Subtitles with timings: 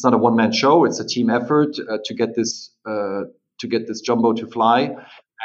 [0.00, 3.24] it's not a one man show; it's a team effort uh, to get this uh,
[3.58, 4.96] to get this jumbo to fly.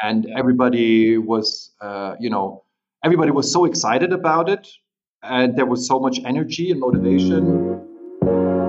[0.02, 2.64] And everybody was, uh, you know,
[3.04, 4.66] everybody was so excited about it,
[5.22, 8.65] and there was so much energy and motivation.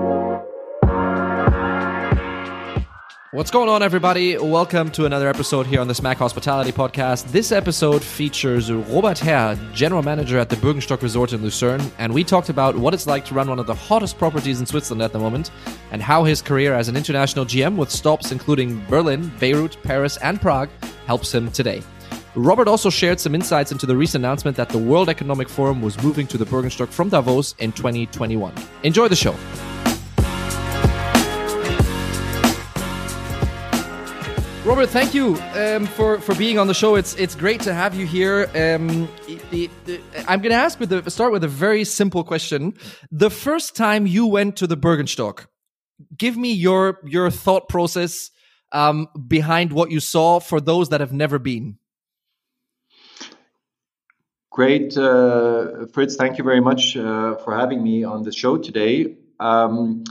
[3.38, 4.36] What's going on, everybody?
[4.36, 7.30] Welcome to another episode here on the Smack Hospitality Podcast.
[7.30, 12.24] This episode features Robert Herr, General Manager at the Bürgenstock Resort in Lucerne, and we
[12.24, 15.12] talked about what it's like to run one of the hottest properties in Switzerland at
[15.12, 15.52] the moment,
[15.92, 20.40] and how his career as an international GM with stops including Berlin, Beirut, Paris, and
[20.40, 20.68] Prague
[21.06, 21.80] helps him today.
[22.34, 25.96] Robert also shared some insights into the recent announcement that the World Economic Forum was
[26.02, 28.52] moving to the Bürgenstock from Davos in 2021.
[28.82, 29.36] Enjoy the show.
[34.68, 36.94] Robert, thank you um, for for being on the show.
[36.94, 38.50] It's it's great to have you here.
[38.54, 39.08] Um,
[39.50, 42.74] the, the, I'm going to ask with the start with a very simple question.
[43.10, 45.46] The first time you went to the Bürgenstock,
[46.14, 48.30] give me your your thought process
[48.70, 51.78] um, behind what you saw for those that have never been.
[54.50, 56.14] Great, uh, Fritz.
[56.16, 59.16] Thank you very much uh, for having me on the show today.
[59.40, 60.04] Um,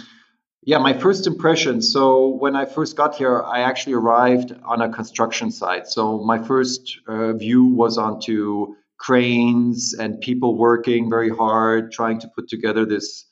[0.68, 1.82] yeah, my first impression.
[1.82, 5.88] So when I first got here, I actually arrived on a construction site.
[5.88, 12.28] So my first uh, view was onto cranes and people working very hard, trying to
[12.36, 13.24] put together this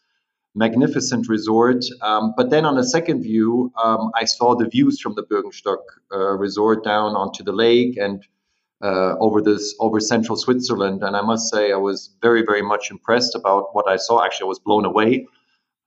[0.56, 1.83] magnificent resort.
[2.02, 5.83] Um, but then on a second view, um, I saw the views from the Bürgenstock
[6.13, 8.23] uh, resort down onto the lake and
[8.81, 11.03] uh, over this over central Switzerland.
[11.03, 14.23] And I must say, I was very, very much impressed about what I saw.
[14.23, 15.28] Actually, I was blown away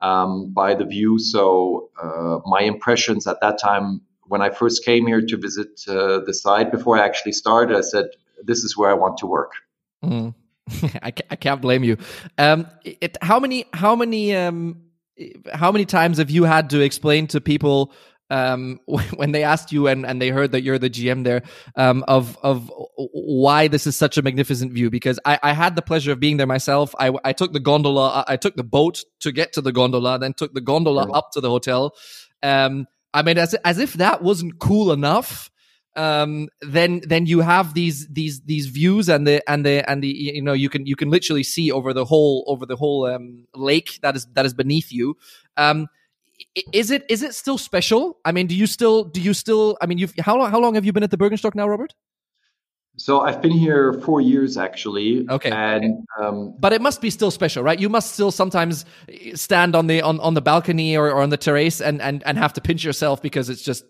[0.00, 1.18] um, by the view.
[1.18, 6.20] So uh, my impressions at that time, when I first came here to visit uh,
[6.20, 8.06] the site, before I actually started, I said,
[8.42, 9.52] "This is where I want to work."
[10.04, 10.34] Mm.
[11.02, 11.96] I, I can't blame you.
[12.36, 13.66] Um, it, how many?
[13.72, 14.34] How many?
[14.36, 14.82] Um,
[15.52, 17.92] how many times have you had to explain to people
[18.30, 21.42] um, when they asked you and, and they heard that you're the GM there
[21.76, 25.82] um, of of why this is such a magnificent view because I, I had the
[25.82, 26.94] pleasure of being there myself.
[26.98, 30.34] I, I took the gondola, I took the boat to get to the gondola, then
[30.34, 31.94] took the gondola up to the hotel.
[32.42, 35.50] Um, I mean, as as if that wasn't cool enough.
[35.96, 40.08] Um, then then you have these these these views and the and the and the
[40.08, 43.46] you know you can you can literally see over the whole over the whole um,
[43.54, 45.16] lake that is that is beneath you.
[45.56, 45.88] Um,
[46.72, 48.18] is it is it still special?
[48.24, 49.76] I mean, do you still do you still?
[49.80, 51.94] I mean, you how long how long have you been at the Bürgenstock now, Robert?
[52.96, 55.24] So I've been here four years actually.
[55.28, 55.50] Okay.
[55.50, 57.78] And um, but it must be still special, right?
[57.78, 58.84] You must still sometimes
[59.34, 62.36] stand on the on, on the balcony or, or on the terrace and, and and
[62.36, 63.84] have to pinch yourself because it's just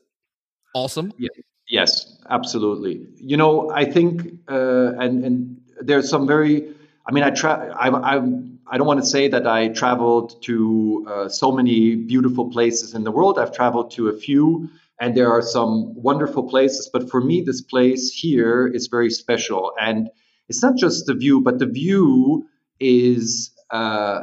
[0.75, 1.13] awesome.
[1.19, 1.29] Yeah.
[1.69, 3.07] Yes, absolutely.
[3.17, 6.75] You know, I think uh, and and there's some very.
[7.07, 7.71] I mean, I try.
[7.71, 12.51] I'm, I'm I don't want to say that I traveled to uh, so many beautiful
[12.51, 13.39] places in the world.
[13.39, 14.69] I've traveled to a few,
[15.01, 16.91] and there are some wonderful places.
[16.93, 20.11] But for me, this place here is very special, and
[20.49, 22.47] it's not just the view, but the view
[22.79, 24.21] is uh,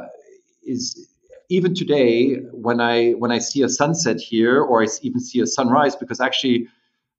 [0.64, 1.08] is
[1.48, 5.46] even today when I when I see a sunset here, or I even see a
[5.46, 6.68] sunrise, because actually.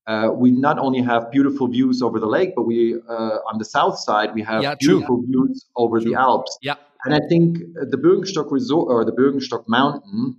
[0.08, 3.66] Uh, we not only have beautiful views over the lake, but we uh, on the
[3.66, 6.12] south side we have yeah, beautiful views over true.
[6.12, 6.58] the Alps.
[6.62, 10.38] Yeah, and I think the Bürgenstock Resort or the Bürgenstock Mountain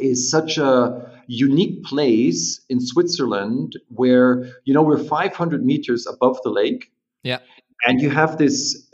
[0.00, 6.50] is such a unique place in Switzerland where you know we're 500 meters above the
[6.50, 6.92] lake.
[7.22, 7.38] Yeah.
[7.84, 8.88] And you have this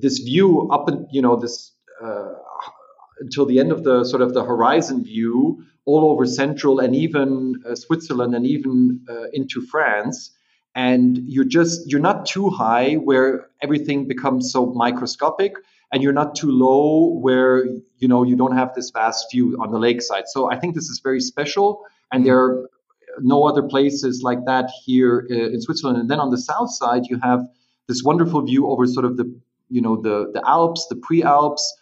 [0.00, 1.72] this view up and you know this
[2.02, 2.34] uh,
[3.20, 7.62] until the end of the sort of the horizon view all over central and even
[7.66, 10.32] uh, Switzerland and even uh, into France
[10.74, 15.54] and you're just you're not too high where everything becomes so microscopic
[15.92, 17.64] and you're not too low where
[17.98, 20.24] you know you don't have this vast view on the lakeside.
[20.28, 22.68] So I think this is very special, and there are
[23.20, 25.98] no other places like that here uh, in Switzerland.
[25.98, 27.40] And then on the south side, you have
[27.88, 31.76] this wonderful view over sort of the you know the the Alps, the pre-Alps,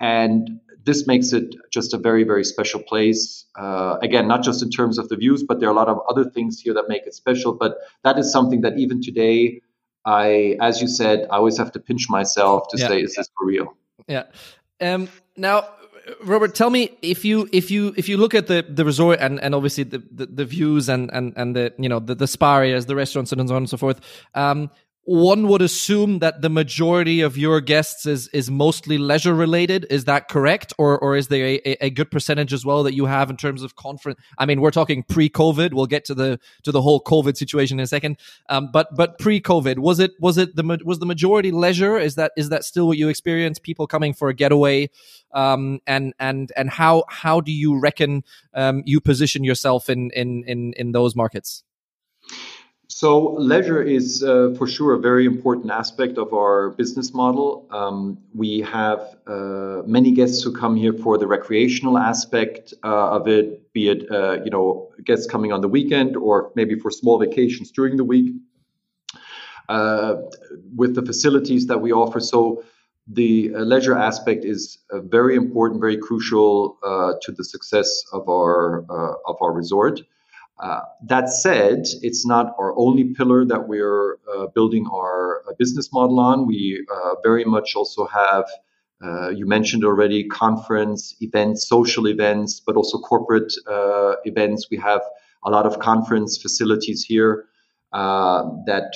[0.00, 3.44] and this makes it just a very very special place.
[3.56, 5.98] Uh, again, not just in terms of the views, but there are a lot of
[6.08, 7.52] other things here that make it special.
[7.52, 9.60] But that is something that even today
[10.04, 12.88] I, as you said, I always have to pinch myself to yeah.
[12.88, 13.76] say, is this for real?
[14.08, 14.24] Yeah.
[14.80, 15.68] Um, now,
[16.24, 19.38] Robert, tell me if you if you if you look at the the resort and
[19.40, 22.56] and obviously the the, the views and and and the you know the the spa
[22.56, 24.00] areas, the restaurants and so on and so forth.
[24.34, 24.70] Um,
[25.10, 29.84] one would assume that the majority of your guests is is mostly leisure related.
[29.90, 33.06] Is that correct, or or is there a, a good percentage as well that you
[33.06, 34.20] have in terms of conference?
[34.38, 35.74] I mean, we're talking pre-COVID.
[35.74, 38.18] We'll get to the to the whole COVID situation in a second.
[38.48, 41.98] Um, but but pre-COVID, was it was it the was the majority leisure?
[41.98, 43.58] Is that is that still what you experience?
[43.58, 44.90] People coming for a getaway,
[45.34, 48.22] um, and and and how how do you reckon
[48.54, 51.64] um, you position yourself in in in in those markets?
[53.00, 57.66] So leisure is uh, for sure a very important aspect of our business model.
[57.70, 63.26] Um, we have uh, many guests who come here for the recreational aspect uh, of
[63.26, 67.18] it, be it uh, you know guests coming on the weekend or maybe for small
[67.18, 68.34] vacations during the week.
[69.70, 70.16] Uh,
[70.76, 72.62] with the facilities that we offer, so
[73.06, 76.76] the uh, leisure aspect is very important, very crucial
[77.22, 78.84] to the success of our
[79.26, 80.02] of our resort.
[80.60, 85.90] Uh, that said, it's not our only pillar that we're uh, building our uh, business
[85.90, 86.46] model on.
[86.46, 88.44] We uh, very much also have,
[89.02, 93.52] uh, you mentioned already, conference events, social events, but also corporate
[94.26, 94.68] events.
[94.70, 95.00] We have
[95.46, 97.46] a lot of conference facilities here
[97.92, 98.92] that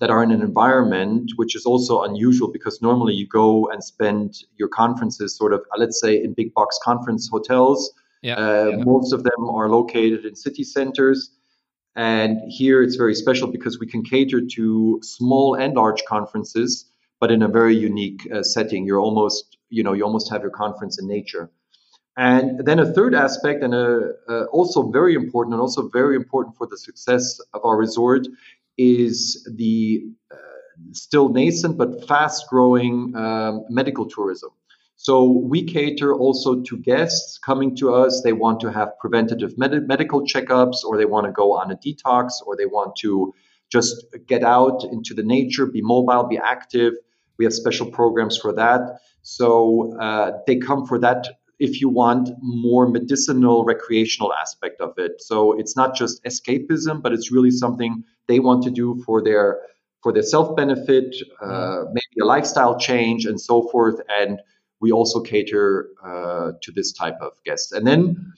[0.00, 4.44] that are in an environment which is also unusual because normally you go and spend
[4.56, 7.92] your conferences sort of, let's say, in big box conference hotels
[8.22, 8.84] yeah, uh, yeah.
[8.84, 11.30] Most of them are located in city centers.
[11.96, 16.88] And here it's very special because we can cater to small and large conferences,
[17.20, 18.84] but in a very unique uh, setting.
[18.84, 21.50] You're almost, you know, you almost have your conference in nature.
[22.16, 26.16] And then a third aspect, and a, uh, uh, also very important, and also very
[26.16, 28.26] important for the success of our resort,
[28.76, 30.36] is the uh,
[30.92, 34.50] still nascent but fast growing um, medical tourism.
[35.00, 38.20] So we cater also to guests coming to us.
[38.22, 41.76] They want to have preventative med- medical checkups, or they want to go on a
[41.76, 43.32] detox, or they want to
[43.70, 43.94] just
[44.26, 46.94] get out into the nature, be mobile, be active.
[47.38, 48.98] We have special programs for that.
[49.22, 51.28] So uh, they come for that
[51.60, 57.12] if you want more medicinal recreational aspect of it so it's not just escapism but
[57.12, 59.58] it's really something they want to do for their
[60.00, 61.86] for their self benefit uh, mm.
[61.88, 64.40] maybe a lifestyle change and so forth and
[64.80, 67.72] we also cater uh, to this type of guests.
[67.72, 68.32] And then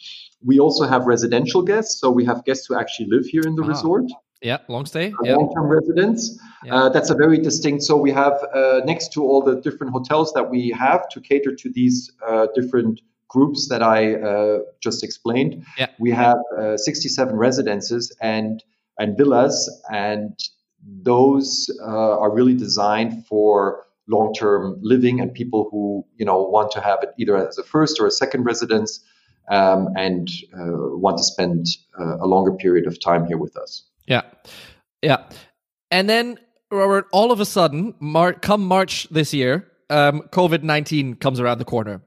[0.45, 2.01] we also have residential guests.
[2.01, 3.69] So we have guests who actually live here in the ah.
[3.69, 4.05] resort.
[4.43, 5.13] Yeah, long stay.
[5.13, 6.41] Uh, long-term residents.
[6.65, 6.75] Yeah.
[6.75, 7.83] Uh, that's a very distinct.
[7.83, 11.55] So we have uh, next to all the different hotels that we have to cater
[11.55, 15.65] to these uh, different groups that I uh, just explained.
[15.79, 15.89] Yeah.
[15.99, 16.39] We have
[16.77, 18.65] 67 residences and
[18.99, 20.39] and villas, and
[21.03, 26.99] those are really designed for long-term living and people who you know want to have
[27.03, 29.05] it either as a first or a second residence
[29.51, 31.67] um, and uh, want to spend
[31.99, 33.85] uh, a longer period of time here with us.
[34.07, 34.23] Yeah,
[35.03, 35.29] yeah,
[35.91, 36.39] and then
[36.71, 41.59] Robert, all of a sudden, Mar- come March this year, um, COVID nineteen comes around
[41.59, 42.03] the corner.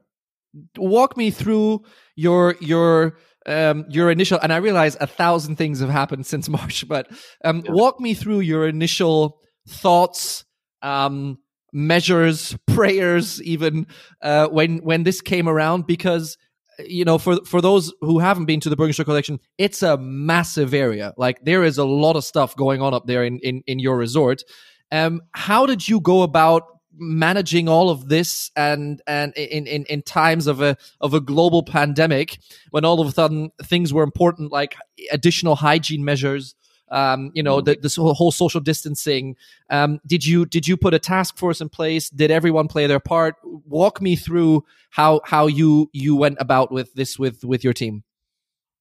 [0.76, 1.84] Walk me through
[2.16, 6.86] your your um, your initial, and I realize a thousand things have happened since March,
[6.88, 7.10] but
[7.44, 7.72] um, yeah.
[7.72, 10.44] walk me through your initial thoughts,
[10.82, 11.38] um,
[11.74, 13.86] measures, prayers, even
[14.22, 16.38] uh, when when this came around, because
[16.78, 20.72] you know, for for those who haven't been to the Bürgenstock collection, it's a massive
[20.72, 21.12] area.
[21.16, 23.96] Like there is a lot of stuff going on up there in in, in your
[23.96, 24.42] resort.
[24.90, 26.62] Um, how did you go about
[26.96, 31.64] managing all of this and and in, in in times of a of a global
[31.64, 32.38] pandemic
[32.70, 34.76] when all of a sudden things were important like
[35.10, 36.54] additional hygiene measures
[36.88, 39.36] um, you know, the, this whole social distancing.
[39.70, 42.10] Um, did you did you put a task force in place?
[42.10, 43.36] Did everyone play their part?
[43.42, 48.04] Walk me through how how you you went about with this with with your team.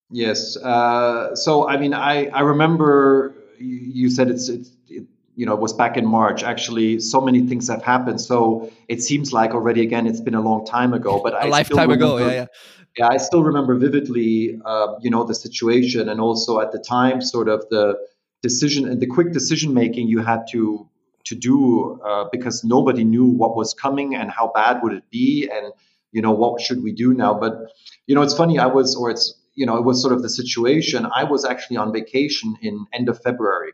[0.09, 0.57] Yes.
[0.57, 4.71] Uh, so I mean, I I remember you said it's it's.
[4.87, 6.43] It, you know, it was back in March.
[6.43, 8.21] Actually, so many things have happened.
[8.21, 11.21] So it seems like already again, it's been a long time ago.
[11.23, 12.45] But a I lifetime ago, yeah, yeah
[12.97, 17.21] yeah, I still remember vividly, uh, you know, the situation, and also at the time,
[17.21, 17.97] sort of the
[18.41, 20.89] decision and the quick decision making you had to
[21.25, 25.49] to do uh, because nobody knew what was coming and how bad would it be,
[25.51, 25.73] and
[26.11, 27.33] you know what should we do now.
[27.33, 27.53] But
[28.05, 28.59] you know, it's funny.
[28.59, 31.07] I was, or it's you know, it was sort of the situation.
[31.15, 33.73] I was actually on vacation in end of February.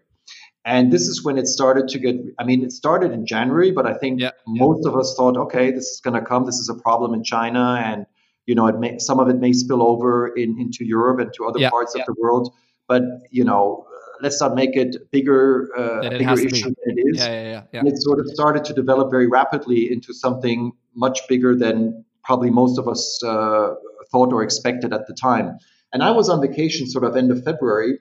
[0.65, 3.87] And this is when it started to get, I mean, it started in January, but
[3.87, 4.91] I think yeah, most yeah.
[4.91, 6.45] of us thought, okay, this is going to come.
[6.45, 7.81] This is a problem in China.
[7.83, 8.05] And
[8.49, 11.45] you know, it may, some of it may spill over in, into Europe and to
[11.45, 12.01] other yeah, parts yeah.
[12.01, 12.51] of the world.
[12.87, 13.85] But you know,
[14.21, 17.17] let's not make it bigger, uh, a bigger issue than it is.
[17.19, 22.03] Yeah, yeah, it sort of started to develop very rapidly into something much bigger than
[22.23, 23.75] probably most of us uh,
[24.11, 25.59] thought or expected at the time.
[25.93, 27.99] And I was on vacation, sort of end of February,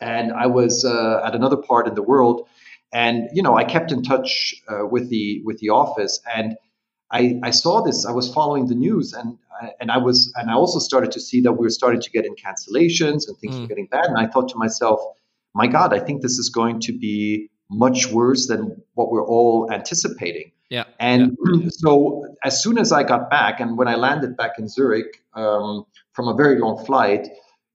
[0.00, 2.46] and I was uh, at another part in the world.
[2.92, 6.56] And you know, I kept in touch uh, with the with the office, and
[7.10, 8.04] I, I saw this.
[8.04, 9.38] I was following the news, and
[9.80, 12.24] and I was and I also started to see that we were starting to get
[12.24, 13.62] in cancellations and things mm.
[13.62, 14.06] were getting bad.
[14.06, 15.00] And I thought to myself,
[15.54, 19.70] my God, I think this is going to be much worse than what we're all
[19.72, 20.52] anticipating.
[20.68, 20.84] Yeah.
[20.98, 21.68] And yeah.
[21.70, 25.86] so as soon as I got back, and when I landed back in Zurich um,
[26.12, 27.28] from a very long flight,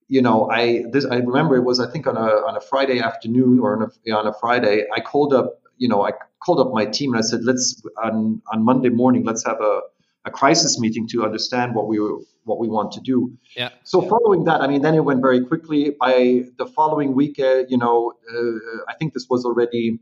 [0.07, 2.99] you know, I this I remember it was I think on a on a Friday
[2.99, 6.11] afternoon or on a, on a Friday, I called up, you know, I
[6.43, 9.81] called up my team and I said, let's on on Monday morning, let's have a
[10.25, 13.17] a crisis meeting to understand what we were, what we want to do.
[13.57, 13.69] Yeah.
[13.83, 15.95] So following that, I mean, then it went very quickly.
[15.99, 19.99] By the following week, uh, you know, uh, I think this was already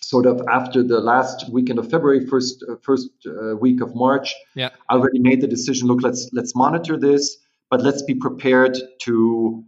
[0.00, 4.32] sort of after the last weekend of February, first uh, first uh, week of March.
[4.54, 4.70] Yeah.
[4.88, 5.88] I already made the decision.
[5.88, 7.36] Look, let's let's monitor this,
[7.70, 9.64] but let's be prepared to.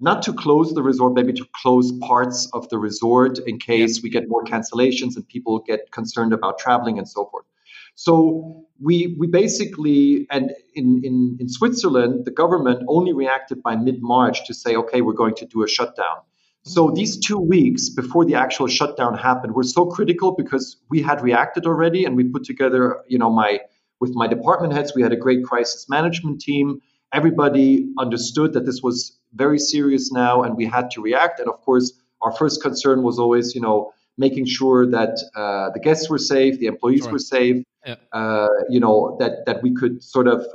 [0.00, 4.00] Not to close the resort, maybe to close parts of the resort in case yeah.
[4.04, 7.46] we get more cancellations and people get concerned about traveling and so forth.
[7.94, 14.46] So we we basically and in, in, in Switzerland, the government only reacted by mid-March
[14.46, 16.18] to say, okay, we're going to do a shutdown.
[16.64, 16.94] So mm-hmm.
[16.94, 21.64] these two weeks before the actual shutdown happened were so critical because we had reacted
[21.64, 23.60] already and we put together, you know, my
[23.98, 26.80] with my department heads, we had a great crisis management team.
[27.14, 31.40] Everybody understood that this was very serious now and we had to react.
[31.40, 31.92] And of course,
[32.22, 36.58] our first concern was always, you know, making sure that uh, the guests were safe,
[36.58, 37.12] the employees sure.
[37.12, 37.96] were safe, yeah.
[38.12, 40.46] uh, you know, that, that we could sort of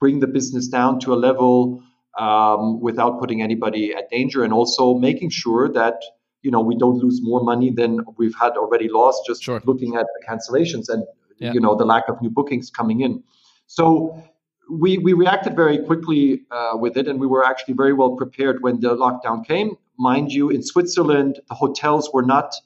[0.00, 1.82] bring the business down to a level
[2.18, 6.02] um, without putting anybody at danger and also making sure that,
[6.42, 9.62] you know, we don't lose more money than we've had already lost just sure.
[9.64, 11.04] looking at the cancellations and,
[11.38, 11.52] yeah.
[11.52, 13.22] you know, the lack of new bookings coming in.
[13.66, 14.22] So
[14.70, 18.62] we, we reacted very quickly uh, with it and we were actually very well prepared
[18.62, 19.76] when the lockdown came.
[19.98, 22.54] Mind you, in Switzerland, the hotels were not–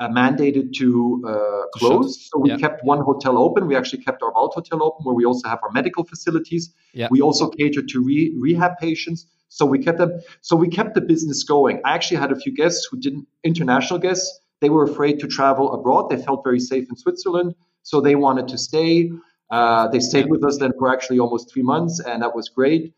[0.00, 2.28] uh, mandated to uh, close.
[2.30, 2.56] So we yeah.
[2.56, 3.66] kept one hotel open.
[3.66, 6.72] We actually kept our Wald Hotel open, where we also have our medical facilities.
[6.94, 7.08] Yeah.
[7.10, 9.26] We also cater to re- rehab patients.
[9.50, 10.20] So we kept them.
[10.40, 11.82] So we kept the business going.
[11.84, 14.40] I actually had a few guests who didn't international guests.
[14.60, 16.08] They were afraid to travel abroad.
[16.08, 19.10] They felt very safe in Switzerland, so they wanted to stay.
[19.50, 22.94] Uh, they stayed with us then for actually almost three months, and that was great.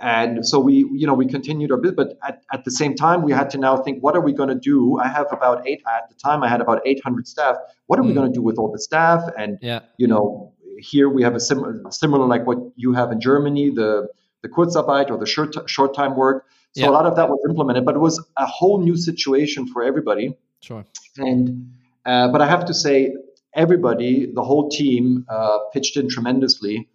[0.00, 3.22] And so we, you know, we continued our bit, but at, at the same time,
[3.22, 4.98] we had to now think, what are we going to do?
[5.00, 6.44] I have about eight at the time.
[6.44, 7.56] I had about 800 staff.
[7.86, 8.08] What are mm.
[8.08, 9.24] we going to do with all the staff?
[9.36, 9.80] And yeah.
[9.96, 14.08] you know, here we have a sim- similar like what you have in Germany, the
[14.42, 16.46] the Kurzarbeit or the short short time work.
[16.76, 16.90] So yeah.
[16.90, 20.36] a lot of that was implemented, but it was a whole new situation for everybody.
[20.60, 20.84] Sure.
[21.16, 21.72] And
[22.06, 23.12] uh, but I have to say,
[23.58, 26.88] everybody, the whole team, uh, pitched in tremendously.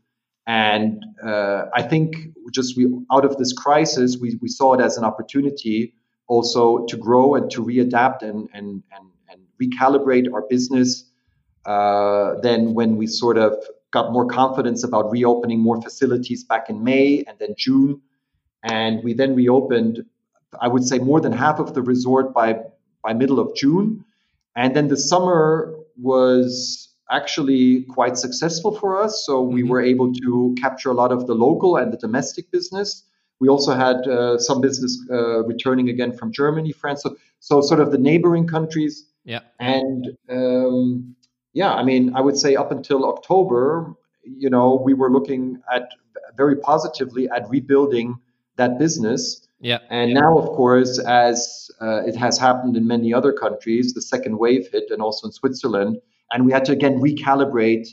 [0.48, 2.16] And uh, I think
[2.54, 5.94] just we out of this crisis, we, we saw it as an opportunity
[6.28, 11.06] also to grow and to readapt and and and, and recalibrate our business.
[11.66, 13.54] Uh, then when we sort of
[13.92, 18.02] got more confidence about reopening more facilities back in May and then June,
[18.64, 20.04] and we then reopened,
[20.60, 22.60] I would say more than half of the resort by
[23.02, 24.04] by middle of June,
[24.56, 29.24] and then the summer was actually quite successful for us.
[29.26, 29.70] So we mm-hmm.
[29.70, 33.04] were able to capture a lot of the local and the domestic business.
[33.40, 37.04] We also had uh, some business uh, returning again from Germany, France.
[37.04, 39.06] So, so sort of the neighboring countries.
[39.26, 39.42] Yeah.
[39.60, 41.16] And um,
[41.54, 45.90] yeah, I mean, I would say up until October, you know, we were looking at
[46.38, 48.16] very positively at rebuilding
[48.56, 49.48] that business.
[49.64, 49.80] Yeah.
[49.90, 54.38] And now, of course, as uh, it has happened in many other countries, the second
[54.38, 56.00] wave hit, and also in Switzerland,
[56.32, 57.88] and we had to again recalibrate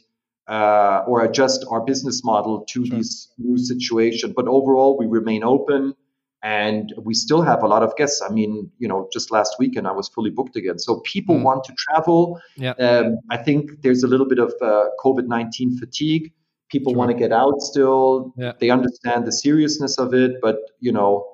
[0.48, 2.98] uh, or adjust our business model to sure.
[2.98, 4.32] this new situation.
[4.34, 5.94] But overall, we remain open,
[6.42, 8.20] and we still have a lot of guests.
[8.20, 10.80] I mean, you know, just last weekend I was fully booked again.
[10.80, 11.44] So people mm.
[11.44, 12.40] want to travel.
[12.56, 12.72] Yeah.
[12.72, 16.32] Um, I think there's a little bit of uh, COVID nineteen fatigue.
[16.68, 16.98] People sure.
[16.98, 18.32] want to get out still.
[18.36, 18.54] Yeah.
[18.58, 21.29] They understand the seriousness of it, but you know,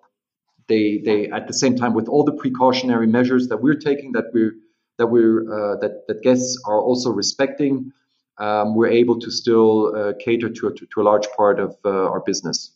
[0.69, 4.27] they they at the same time with all the precautionary measures that we're taking, that
[4.33, 4.55] we're
[4.99, 7.93] that we're uh, that that guests are also respecting,
[8.39, 11.91] um, we're able to still uh, cater to, to, to a large part of uh,
[11.91, 12.73] our business.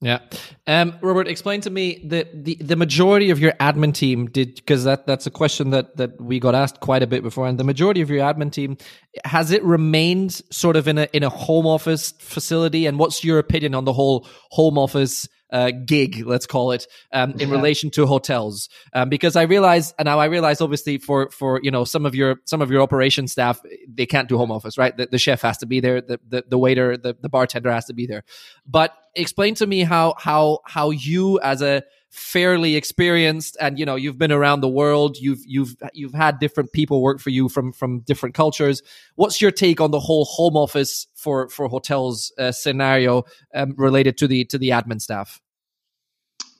[0.00, 0.20] Yeah,
[0.68, 4.84] um, Robert, explain to me that the the majority of your admin team did because
[4.84, 7.64] that that's a question that that we got asked quite a bit before, and the
[7.64, 8.76] majority of your admin team
[9.24, 13.40] has it remained sort of in a in a home office facility, and what's your
[13.40, 15.28] opinion on the whole home office?
[15.50, 17.54] Uh, gig, let's call it, um, in yeah.
[17.54, 18.68] relation to hotels.
[18.92, 22.14] Um, because I realize, and now I realize, obviously, for for you know some of
[22.14, 24.96] your some of your operation staff, they can't do home office, right?
[24.96, 27.86] The, the chef has to be there, the the, the waiter, the, the bartender has
[27.86, 28.24] to be there.
[28.66, 33.94] But explain to me how how how you as a fairly experienced and you know
[33.94, 37.72] you've been around the world you've you've you've had different people work for you from
[37.72, 38.82] from different cultures.
[39.16, 43.24] What's your take on the whole home office for for hotels uh, scenario
[43.54, 45.40] um, related to the to the admin staff?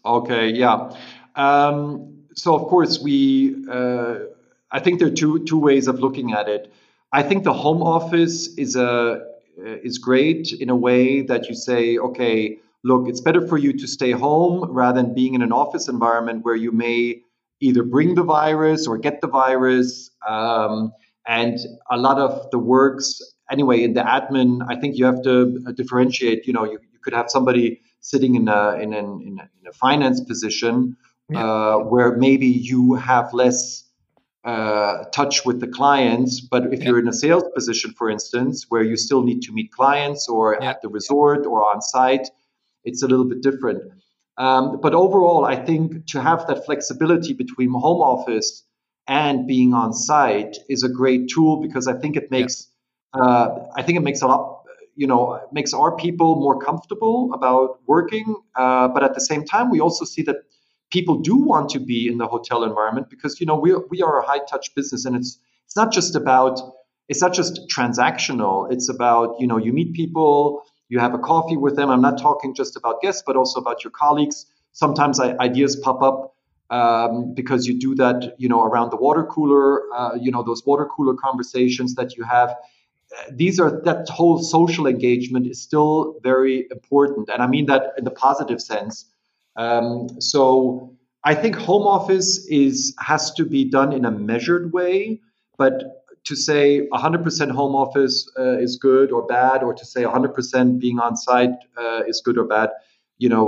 [0.04, 0.92] Okay yeah.
[1.34, 4.16] Um, so of course we uh,
[4.70, 6.72] i think there are two two ways of looking at it.
[7.10, 9.24] I think the home office is a
[9.56, 13.86] is great in a way that you say okay look, it's better for you to
[13.86, 17.22] stay home rather than being in an office environment where you may
[17.60, 20.10] either bring the virus or get the virus.
[20.26, 20.92] Um,
[21.26, 21.58] and
[21.90, 23.20] a lot of the works,
[23.50, 26.46] anyway, in the admin, I think you have to uh, differentiate.
[26.46, 29.66] You know, you, you could have somebody sitting in a in, an, in, a, in
[29.68, 30.96] a finance position
[31.28, 31.44] yeah.
[31.44, 33.84] uh, where maybe you have less
[34.44, 36.40] uh, touch with the clients.
[36.40, 36.86] But if yeah.
[36.86, 40.56] you're in a sales position, for instance, where you still need to meet clients or
[40.60, 40.70] yeah.
[40.70, 42.28] at the resort or on site,
[42.88, 43.82] it's a little bit different.
[44.36, 48.64] Um, but overall, I think to have that flexibility between home office
[49.08, 52.68] and being on site is a great tool because I think it makes
[53.14, 53.22] yeah.
[53.22, 54.62] uh, I think it makes a lot
[54.94, 58.36] you know makes our people more comfortable about working.
[58.54, 60.36] Uh, but at the same time, we also see that
[60.90, 64.20] people do want to be in the hotel environment because you know we we are
[64.20, 66.60] a high touch business and it's it's not just about
[67.08, 68.70] it's not just transactional.
[68.70, 71.90] It's about you know you meet people you have a coffee with them.
[71.90, 74.46] I'm not talking just about guests, but also about your colleagues.
[74.72, 76.34] Sometimes ideas pop up
[76.70, 80.64] um, because you do that, you know, around the water cooler, uh, you know, those
[80.66, 82.54] water cooler conversations that you have.
[83.32, 88.04] These are that whole social engagement is still very important, and I mean that in
[88.04, 89.06] the positive sense.
[89.56, 95.20] Um, so I think home office is has to be done in a measured way,
[95.56, 95.97] but
[96.28, 101.00] to say 100% home office uh, is good or bad, or to say 100% being
[101.00, 102.68] on site uh, is good or bad,
[103.16, 103.46] you know,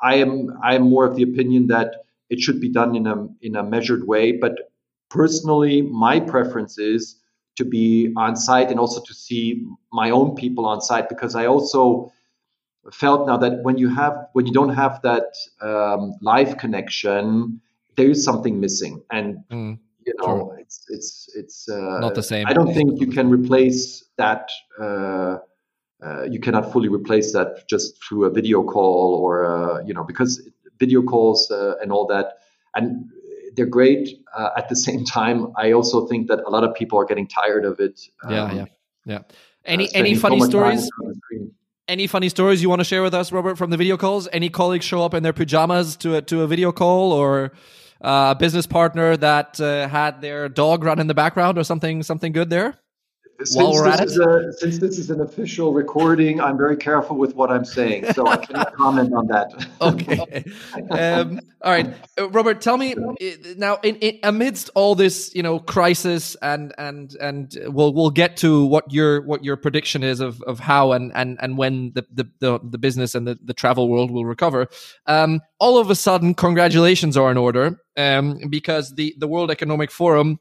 [0.00, 1.94] I am I am more of the opinion that
[2.28, 4.32] it should be done in a in a measured way.
[4.32, 4.54] But
[5.10, 7.16] personally, my preference is
[7.54, 11.46] to be on site and also to see my own people on site because I
[11.46, 12.12] also
[12.92, 15.28] felt now that when you have when you don't have that
[15.62, 17.60] um, live connection,
[17.96, 19.36] there is something missing and.
[19.50, 20.58] Mm you know sure.
[20.60, 22.46] it's it's it's uh, not the same.
[22.46, 24.48] I don't think you can replace that
[24.80, 25.38] uh,
[26.04, 30.04] uh, you cannot fully replace that just through a video call or uh, you know
[30.04, 30.48] because
[30.78, 32.38] video calls uh, and all that
[32.74, 33.10] and
[33.56, 35.52] they're great uh, at the same time.
[35.56, 38.52] I also think that a lot of people are getting tired of it um, yeah
[38.52, 38.64] yeah.
[39.04, 39.18] yeah
[39.64, 40.88] any any funny so stories?
[41.88, 44.28] any funny stories you want to share with us robert from the video calls?
[44.32, 47.52] Any colleagues show up in their pajamas to a to a video call or
[48.00, 52.32] uh, business partner that uh, had their dog run in the background or something something
[52.32, 52.78] good there?
[53.38, 54.16] Since while we're at it?
[54.16, 58.26] A, since this is an official recording, I'm very careful with what I'm saying, so
[58.26, 59.66] I cannot comment on that.
[59.80, 60.44] okay.
[60.90, 63.76] Um, all right, uh, Robert, tell me uh, now.
[63.82, 68.64] In, in, amidst all this, you know, crisis, and and and we'll we'll get to
[68.64, 72.30] what your what your prediction is of of how and and and when the the
[72.40, 74.68] the, the business and the, the travel world will recover.
[75.06, 79.90] Um, all of a sudden, congratulations are in order um, because the the World Economic
[79.90, 80.40] Forum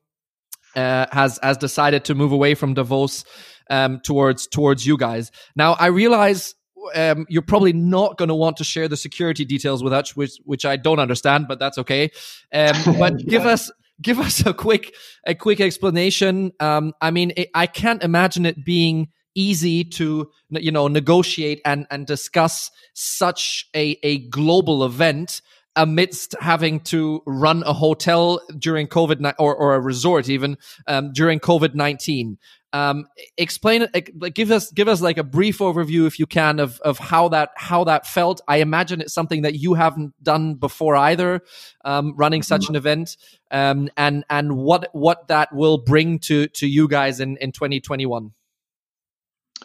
[0.75, 3.25] uh, has has decided to move away from Davos
[3.69, 5.31] um, towards towards you guys.
[5.55, 6.55] Now I realize
[6.93, 10.37] um, you're probably not going to want to share the security details with us, which
[10.45, 12.11] which I don't understand, but that's okay.
[12.53, 13.25] Um, but yeah.
[13.27, 14.93] give us give us a quick
[15.25, 16.51] a quick explanation.
[16.59, 21.85] Um, I mean, it, I can't imagine it being easy to you know negotiate and
[21.91, 25.41] and discuss such a a global event
[25.75, 30.57] amidst having to run a hotel during COVID or, or a resort even
[30.87, 32.37] um, during COVID nineteen.
[32.75, 33.07] Um,
[33.37, 34.33] explain it.
[34.33, 37.51] Give us give us like a brief overview, if you can, of of how that
[37.55, 38.41] how that felt.
[38.49, 41.41] I imagine it's something that you haven't done before either,
[41.85, 42.73] um, running such mm-hmm.
[42.73, 43.15] an event,
[43.49, 48.33] um, and and what what that will bring to to you guys in in 2021.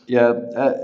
[0.06, 0.74] Yeah, uh,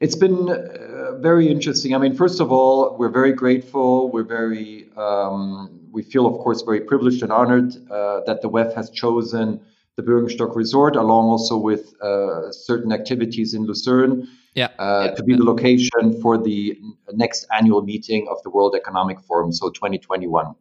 [0.00, 1.94] it's been uh, very interesting.
[1.94, 4.10] I mean, first of all, we're very grateful.
[4.10, 8.74] We're very, um, we feel, of course, very privileged and honored uh, that the WEF
[8.74, 9.60] has chosen
[9.96, 14.68] the Bürgenstock Resort, along also with uh, certain activities in Lucerne, yeah.
[14.78, 15.14] Uh, yeah.
[15.14, 16.78] to be the location for the
[17.12, 20.54] next annual meeting of the World Economic Forum, so 2021.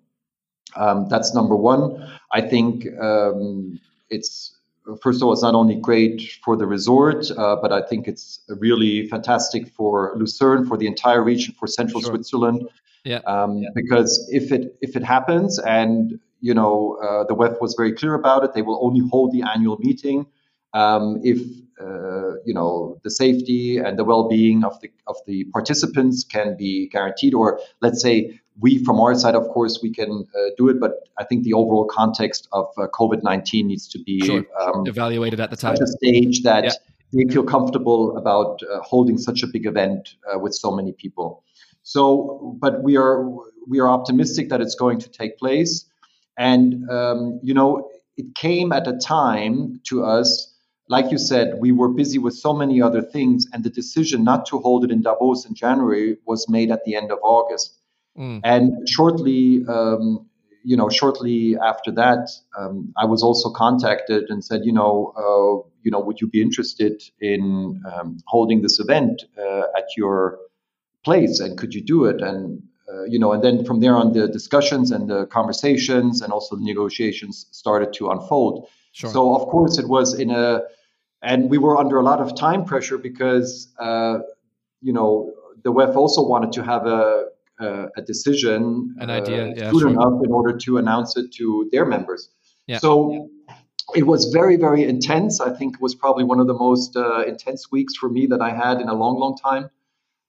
[0.76, 2.08] Um, that's number one.
[2.32, 4.59] I think um, it's
[5.02, 8.42] first of all, it's not only great for the resort, uh, but I think it's
[8.48, 12.12] really fantastic for Lucerne, for the entire region, for central sure.
[12.12, 12.68] Switzerland.
[13.04, 13.20] Yeah.
[13.28, 13.70] Um, yeah.
[13.76, 18.14] Because if it if it happens, and you know, uh, the WEF was very clear
[18.14, 20.26] about it, they will only hold the annual meeting
[20.74, 21.40] um, if
[21.82, 26.88] uh, you know the safety and the well-being of the of the participants can be
[26.90, 30.80] guaranteed, or let's say we from our side, of course, we can uh, do it,
[30.80, 34.46] but I think the overall context of uh, COVID nineteen needs to be sure.
[34.60, 35.76] um, evaluated at the time.
[35.76, 36.72] Such a stage that yeah.
[37.14, 41.44] they feel comfortable about uh, holding such a big event uh, with so many people.
[41.84, 43.30] So, but we are
[43.68, 45.86] we are optimistic that it's going to take place,
[46.38, 50.54] and um, you know, it came at a time to us
[50.90, 54.48] like you said, we were busy with so many other things, and the decision not
[54.48, 57.79] to hold it in Davos in January was made at the end of August.
[58.20, 58.42] Mm.
[58.44, 60.28] And shortly, um,
[60.64, 65.68] you know, shortly after that, um, I was also contacted and said, you know, uh,
[65.84, 70.38] you know, would you be interested in um, holding this event uh, at your
[71.06, 72.22] place, and could you do it?
[72.22, 76.34] And uh, you know, and then from there on, the discussions and the conversations and
[76.34, 78.68] also the negotiations started to unfold.
[78.94, 79.12] Sure.
[79.12, 80.62] So of course, it was in a
[81.22, 84.20] and we were under a lot of time pressure because uh,
[84.82, 87.26] you know the WEF also wanted to have a
[87.60, 89.90] a, a decision an idea uh, yeah, soon sure.
[89.90, 92.30] enough in order to announce it to their members.
[92.68, 92.80] Yeah.
[92.80, 93.56] So yeah.
[93.96, 95.40] it was very very intense.
[95.40, 98.42] I think it was probably one of the most uh, intense weeks for me that
[98.42, 99.70] I had in a long long time.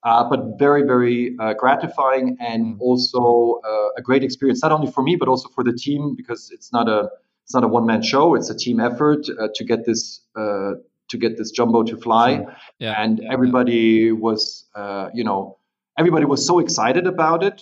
[0.03, 2.81] Uh, but very, very uh, gratifying and mm.
[2.81, 6.51] also uh, a great experience, not only for me, but also for the team, because
[6.55, 7.11] it's not a
[7.45, 8.35] it's not a one man show.
[8.35, 10.73] It's a team effort uh, to get this uh,
[11.09, 12.37] to get this jumbo to fly.
[12.37, 12.57] Sure.
[12.79, 13.03] Yeah.
[13.03, 13.31] And yeah.
[13.31, 15.59] everybody was, uh, you know,
[16.01, 17.61] everybody was so excited about it,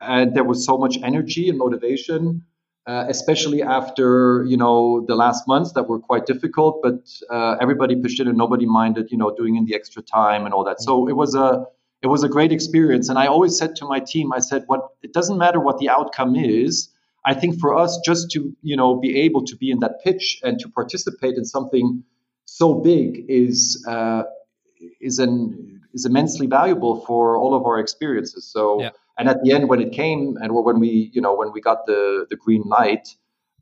[0.00, 2.44] and there was so much energy and motivation.
[2.86, 6.98] Uh, especially after you know the last months that were quite difficult, but
[7.30, 10.52] uh, everybody pushed it and nobody minded you know doing in the extra time and
[10.52, 10.82] all that.
[10.82, 11.64] So it was a
[12.02, 14.82] it was a great experience, and I always said to my team, I said, "What
[15.02, 16.90] it doesn't matter what the outcome is,
[17.24, 20.26] I think for us just to you know be able to be in that pitch
[20.42, 22.04] and to participate in something
[22.44, 24.24] so big is uh,
[25.00, 28.44] is an is immensely valuable for all of our experiences.
[28.44, 28.90] So yeah.
[29.18, 31.86] and at the end when it came and when we you know when we got
[31.86, 33.08] the the green light,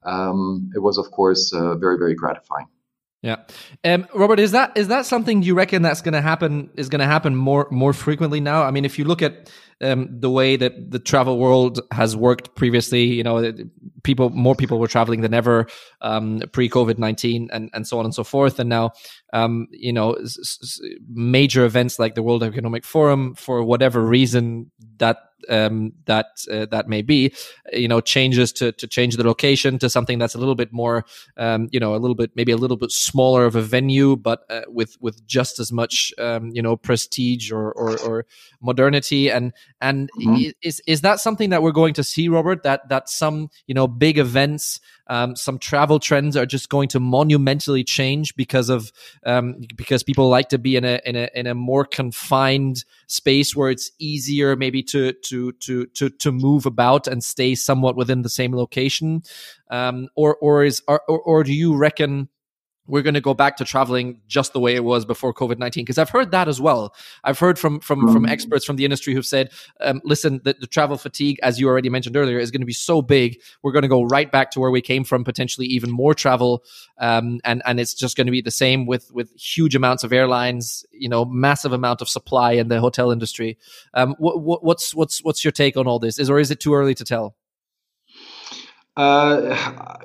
[0.05, 2.69] um, it was of course uh, very very gratifying.
[3.23, 3.37] Yeah,
[3.85, 6.71] um, Robert, is that is that something you reckon that's going to happen?
[6.77, 8.65] Is going to happen more more frequently now?
[8.65, 9.49] I mean, if you look at
[9.83, 13.05] um, the way that the travel world has worked previously.
[13.05, 13.53] You know,
[14.05, 15.67] people, more people were traveling than ever
[16.01, 18.59] um, pre COVID nineteen, and and so on and so forth.
[18.59, 18.93] And now,
[19.33, 20.81] um, you know, s- s-
[21.13, 26.89] major events like the World Economic Forum, for whatever reason that um, that uh, that
[26.89, 27.33] may be,
[27.73, 31.05] you know, changes to to change the location to something that's a little bit more,
[31.37, 34.45] um, you know, a little bit maybe a little bit smaller of a venue, but
[34.51, 38.27] uh, with with just as much, um, you know, prestige or, or, or
[38.61, 39.31] modernity.
[39.31, 40.51] And and mm-hmm.
[40.63, 42.63] is is that something that we're going to see, Robert?
[42.63, 44.81] That that some you know big events,
[45.13, 48.91] um, some travel trends are just going to monumentally change because of
[49.27, 53.55] um, because people like to be in a in a in a more confined space
[53.55, 58.23] where it's easier maybe to to to to to move about and stay somewhat within
[58.23, 59.23] the same location,
[59.71, 62.31] um, or or is or, or do you reckon?
[62.93, 65.83] We're going to go back to traveling just the way it was before COVID nineteen.
[65.83, 66.95] Because I've heard that as well.
[67.25, 68.13] I've heard from from mm-hmm.
[68.13, 69.51] from experts from the industry who've said,
[69.81, 72.75] um, "Listen, the, the, travel fatigue, as you already mentioned earlier, is going to be
[72.75, 73.41] so big.
[73.63, 76.65] We're going to go right back to where we came from, potentially even more travel,
[76.99, 80.13] um, and and it's just going to be the same with with huge amounts of
[80.13, 83.57] airlines, you know, massive amount of supply in the hotel industry.
[83.95, 86.19] Um, what, what, what's what's what's your take on all this?
[86.19, 87.37] Is or is it too early to tell?
[88.99, 89.97] Uh,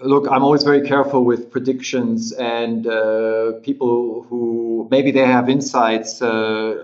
[0.00, 6.20] look, I'm always very careful with predictions and uh, people who maybe they have insights
[6.20, 6.28] uh,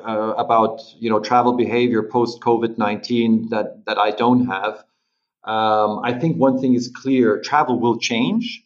[0.04, 4.84] uh, about you know travel behavior post COVID nineteen that that I don't have.
[5.44, 8.64] Um, I think one thing is clear: travel will change.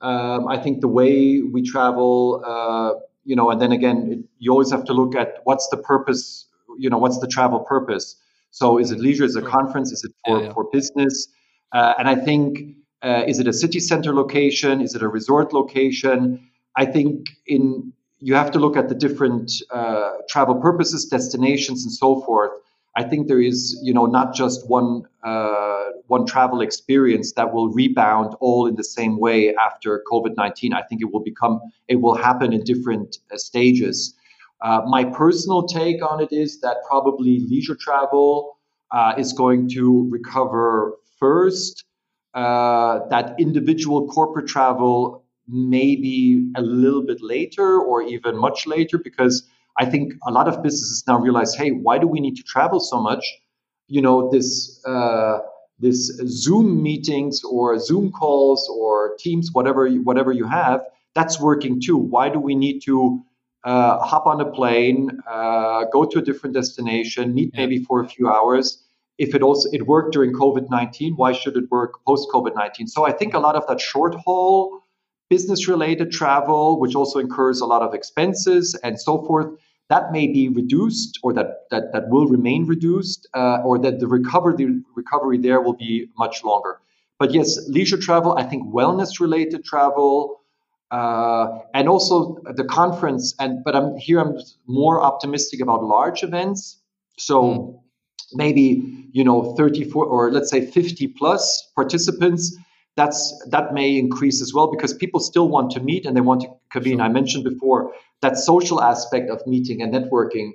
[0.00, 4.50] Um, I think the way we travel, uh, you know, and then again, it, you
[4.50, 6.46] always have to look at what's the purpose.
[6.78, 8.16] You know, what's the travel purpose?
[8.50, 9.24] So, is it leisure?
[9.24, 9.92] Is it a conference?
[9.92, 10.52] Is it for yeah, yeah.
[10.52, 11.28] for business?
[11.72, 14.80] Uh, and I think uh, is it a city center location?
[14.80, 16.48] Is it a resort location?
[16.76, 21.92] I think in you have to look at the different uh, travel purposes, destinations, and
[21.92, 22.52] so forth.
[22.94, 27.70] I think there is, you know, not just one uh, one travel experience that will
[27.70, 30.72] rebound all in the same way after COVID nineteen.
[30.72, 34.14] I think it will become, it will happen in different uh, stages.
[34.60, 38.58] Uh, my personal take on it is that probably leisure travel
[38.92, 41.84] uh, is going to recover first
[42.34, 49.48] uh, that individual corporate travel maybe a little bit later or even much later because
[49.78, 52.80] I think a lot of businesses now realize, hey, why do we need to travel
[52.80, 53.24] so much?
[53.88, 55.38] You know, this uh,
[55.78, 60.82] this Zoom meetings or Zoom calls or Teams, whatever whatever you have,
[61.14, 61.96] that's working too.
[61.96, 63.22] Why do we need to
[63.64, 67.60] uh, hop on a plane, uh, go to a different destination, meet yeah.
[67.60, 68.84] maybe for a few hours?
[69.24, 72.86] If it also it worked during COVID nineteen, why should it work post COVID nineteen?
[72.96, 74.56] So I think a lot of that short haul,
[75.34, 79.48] business related travel, which also incurs a lot of expenses and so forth,
[79.92, 84.08] that may be reduced or that that, that will remain reduced, uh, or that the
[84.18, 84.68] recovery the
[85.02, 86.72] recovery there will be much longer.
[87.20, 90.12] But yes, leisure travel, I think wellness related travel,
[90.98, 91.46] uh,
[91.78, 92.14] and also
[92.60, 93.24] the conference.
[93.42, 94.18] And but I'm here.
[94.24, 94.34] I'm
[94.66, 96.60] more optimistic about large events.
[97.28, 97.58] So mm.
[98.34, 102.56] Maybe you know 34 or let's say 50 plus participants.
[102.96, 106.42] That's that may increase as well because people still want to meet and they want
[106.42, 106.98] to convene.
[106.98, 107.06] Sure.
[107.06, 110.52] I mentioned before that social aspect of meeting and networking.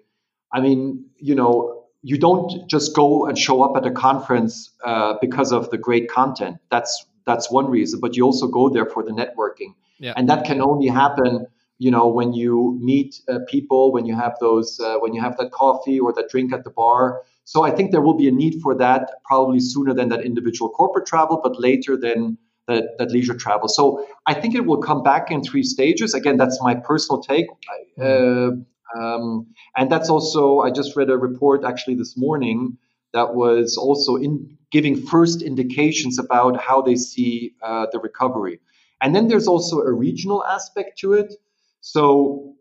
[0.54, 5.16] I mean, you know, you don't just go and show up at a conference uh,
[5.20, 6.58] because of the great content.
[6.72, 10.14] That's that's one reason, but you also go there for the networking, yeah.
[10.16, 11.46] and that can only happen,
[11.80, 15.38] you know, when you meet uh, people, when you have those, uh, when you have
[15.38, 17.22] that coffee or that drink at the bar.
[17.44, 20.70] So I think there will be a need for that probably sooner than that individual
[20.70, 22.38] corporate travel, but later than
[22.68, 23.68] that, that leisure travel.
[23.68, 26.14] So I think it will come back in three stages.
[26.14, 27.48] Again, that's my personal take.
[28.00, 28.64] Mm-hmm.
[28.98, 32.78] Uh, um, and that's also, I just read a report actually this morning
[33.14, 38.60] that was also in giving first indications about how they see uh, the recovery.
[39.02, 41.34] And then there's also a regional aspect to it.
[41.92, 42.56] So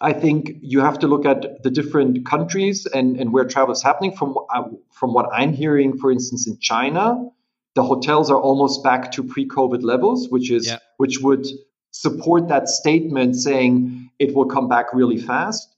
[0.00, 3.82] I think you have to look at the different countries and, and where travel is
[3.82, 4.12] happening.
[4.16, 4.62] From, uh,
[4.92, 7.28] from what I'm hearing, for instance, in China,
[7.74, 10.78] the hotels are almost back to pre-COVID levels, which is yeah.
[10.98, 11.44] which would
[11.90, 15.74] support that statement saying it will come back really fast.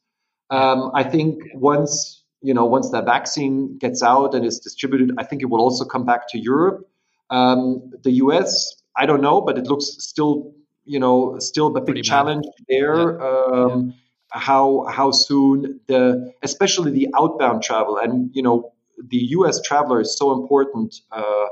[0.50, 5.24] Um, I think once you know once that vaccine gets out and is distributed, I
[5.24, 6.86] think it will also come back to Europe.
[7.30, 8.74] Um, the U.S.
[8.94, 10.52] I don't know, but it looks still
[10.90, 12.66] you know still a big Pretty challenge bad.
[12.68, 12.98] there.
[13.18, 13.44] Yeah.
[13.52, 13.92] Um, yeah.
[14.32, 18.72] How how soon the especially the outbound travel and you know
[19.12, 19.60] the U.S.
[19.62, 21.46] traveler is so important uh,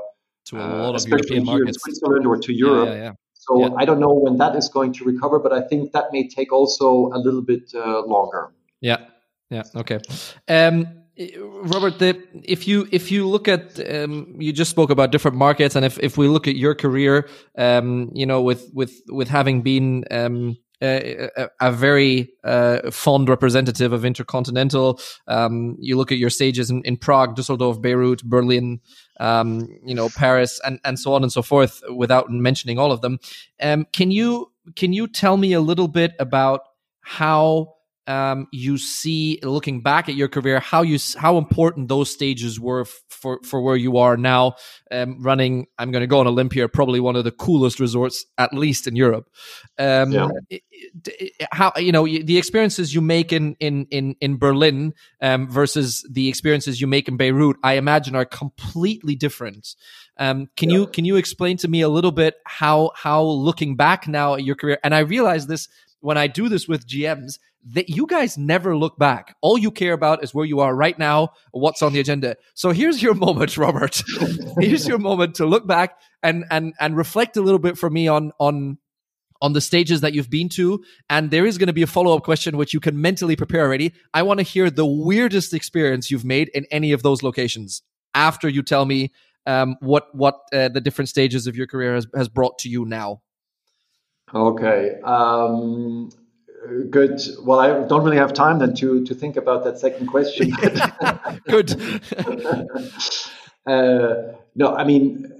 [0.45, 2.89] to a lot uh, of European markets, in Switzerland or to Europe.
[2.89, 3.81] Yeah, so yeah.
[3.81, 6.53] I don't know when that is going to recover, but I think that may take
[6.53, 8.51] also a little bit uh, longer.
[8.81, 8.99] Yeah,
[9.49, 9.99] yeah, okay.
[10.47, 10.87] Um,
[11.19, 15.75] Robert, the, if you if you look at um, you just spoke about different markets,
[15.75, 17.27] and if, if we look at your career,
[17.57, 21.29] um, you know, with with with having been um, a,
[21.59, 26.95] a, very uh, fond representative of intercontinental, um, you look at your stages in, in
[26.95, 28.79] Prague, Düsseldorf, Beirut, Berlin,
[29.19, 33.01] um, you know, Paris, and and so on and so forth, without mentioning all of
[33.01, 33.19] them.
[33.61, 36.61] Um, can you can you tell me a little bit about
[37.01, 37.75] how
[38.09, 42.83] um, you see looking back at your career how you how important those stages were
[43.07, 44.55] for for where you are now
[44.91, 48.51] um, running i'm going to go on olympia probably one of the coolest resorts at
[48.51, 49.29] least in europe
[49.77, 50.27] um, yeah.
[51.51, 54.91] how you know the experiences you make in in in, in berlin
[55.21, 59.75] um, versus the experiences you make in beirut i imagine are completely different
[60.17, 60.77] um, can yeah.
[60.77, 64.43] you can you explain to me a little bit how how looking back now at
[64.43, 65.69] your career and i realize this
[65.99, 69.35] when i do this with gms that you guys never look back.
[69.41, 72.37] All you care about is where you are right now, what's on the agenda.
[72.53, 74.01] So here's your moment, Robert.
[74.59, 78.07] here's your moment to look back and and and reflect a little bit for me
[78.07, 78.77] on on
[79.41, 80.83] on the stages that you've been to.
[81.09, 83.61] And there is going to be a follow up question which you can mentally prepare
[83.61, 83.93] already.
[84.13, 87.81] I want to hear the weirdest experience you've made in any of those locations
[88.13, 89.11] after you tell me
[89.45, 92.85] um, what what uh, the different stages of your career has, has brought to you
[92.85, 93.21] now.
[94.33, 94.99] Okay.
[95.03, 96.11] Um,
[96.89, 97.21] Good.
[97.43, 100.51] Well, I don't really have time then to to think about that second question.
[101.45, 101.71] Good.
[103.65, 104.13] uh,
[104.55, 105.31] no, I mean,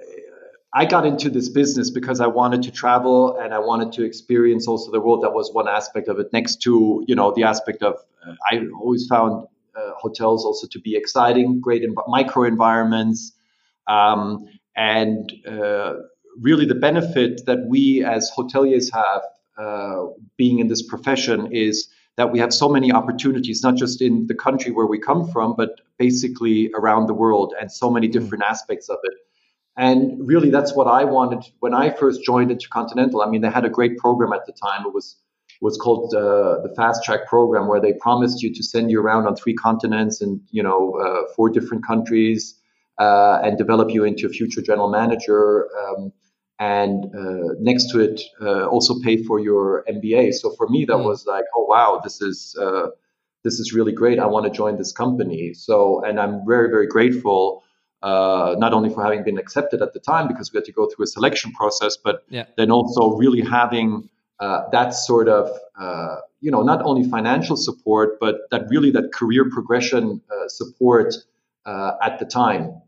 [0.74, 4.68] I got into this business because I wanted to travel and I wanted to experience
[4.68, 5.24] also the world.
[5.24, 6.34] That was one aspect of it.
[6.34, 10.80] Next to you know the aspect of uh, I always found uh, hotels also to
[10.80, 13.34] be exciting, great env- micro environments,
[13.88, 15.94] um, and uh,
[16.40, 19.22] really the benefit that we as hoteliers have
[19.60, 20.06] uh,
[20.38, 24.36] being in this profession is that we have so many opportunities, not just in the
[24.36, 28.90] country where we come from, but basically around the world and so many different aspects
[28.90, 29.14] of it.
[29.78, 33.22] And really, that's what I wanted when I first joined Intercontinental.
[33.22, 34.86] I mean, they had a great program at the time.
[34.86, 35.16] It was
[35.62, 39.28] was called uh, the Fast Track program, where they promised you to send you around
[39.28, 42.56] on three continents and you know uh, four different countries
[42.98, 45.70] uh, and develop you into a future general manager.
[45.78, 46.12] Um,
[46.60, 50.34] and uh, next to it uh, also pay for your MBA.
[50.34, 51.06] So for me, that mm.
[51.06, 52.88] was like, oh wow, this is uh,
[53.44, 54.20] this is really great.
[54.20, 55.54] I want to join this company.
[55.54, 57.64] So and I'm very very grateful.
[58.02, 60.88] Uh, not only for having been accepted at the time because we had to go
[60.88, 62.46] through a selection process, but yeah.
[62.56, 64.08] then also really having
[64.40, 69.12] uh, that sort of uh, you know not only financial support but that really that
[69.14, 71.14] career progression uh, support
[71.66, 72.82] uh, at the time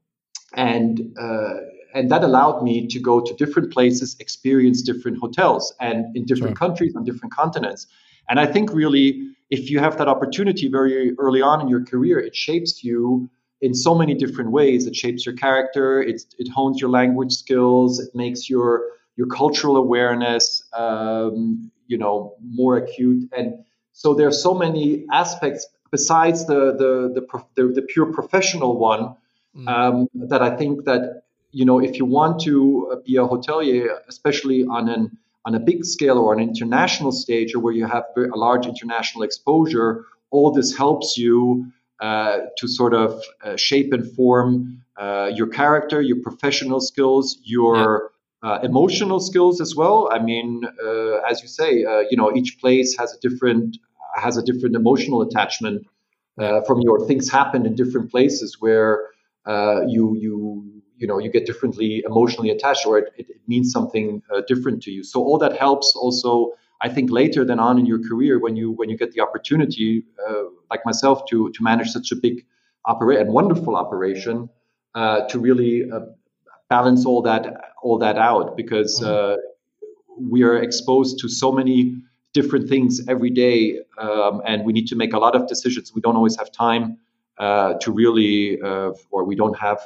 [0.54, 1.56] and uh,
[1.94, 6.58] and that allowed me to go to different places experience different hotels and in different
[6.58, 6.68] sure.
[6.68, 7.88] countries on different continents
[8.30, 12.20] and i think really if you have that opportunity very early on in your career
[12.20, 13.30] it shapes you
[13.62, 18.00] in so many different ways it shapes your character it, it hones your language skills
[18.00, 18.84] it makes your
[19.22, 23.30] your cultural awareness, um, you know, more acute.
[23.38, 28.78] And so there are so many aspects besides the the the, the, the pure professional
[28.80, 29.16] one
[29.56, 29.68] mm.
[29.68, 34.66] um, that I think that you know if you want to be a hotelier, especially
[34.66, 38.38] on an on a big scale or an international stage, or where you have a
[38.38, 41.66] large international exposure, all this helps you
[42.00, 48.12] uh, to sort of uh, shape and form uh, your character, your professional skills, your
[48.44, 50.10] uh, emotional skills as well.
[50.12, 53.78] I mean, uh, as you say, uh, you know, each place has a different
[54.16, 55.88] has a different emotional attachment
[56.40, 59.08] uh, from your things happen in different places where
[59.46, 64.22] uh, you you you know you get differently emotionally attached or it, it means something
[64.34, 65.04] uh, different to you.
[65.04, 66.54] So all that helps also.
[66.84, 70.04] I think later than on in your career, when you when you get the opportunity,
[70.72, 72.44] like myself, to to manage such a big
[72.86, 74.50] operate and wonderful operation,
[75.32, 75.74] to really
[76.72, 77.44] balance all that
[77.84, 79.12] all that out because mm-hmm.
[79.12, 79.36] uh,
[80.34, 81.78] we are exposed to so many
[82.34, 85.94] different things every day, um, and we need to make a lot of decisions.
[85.94, 86.98] We don't always have time
[87.38, 89.80] uh, to really, uh, or we don't have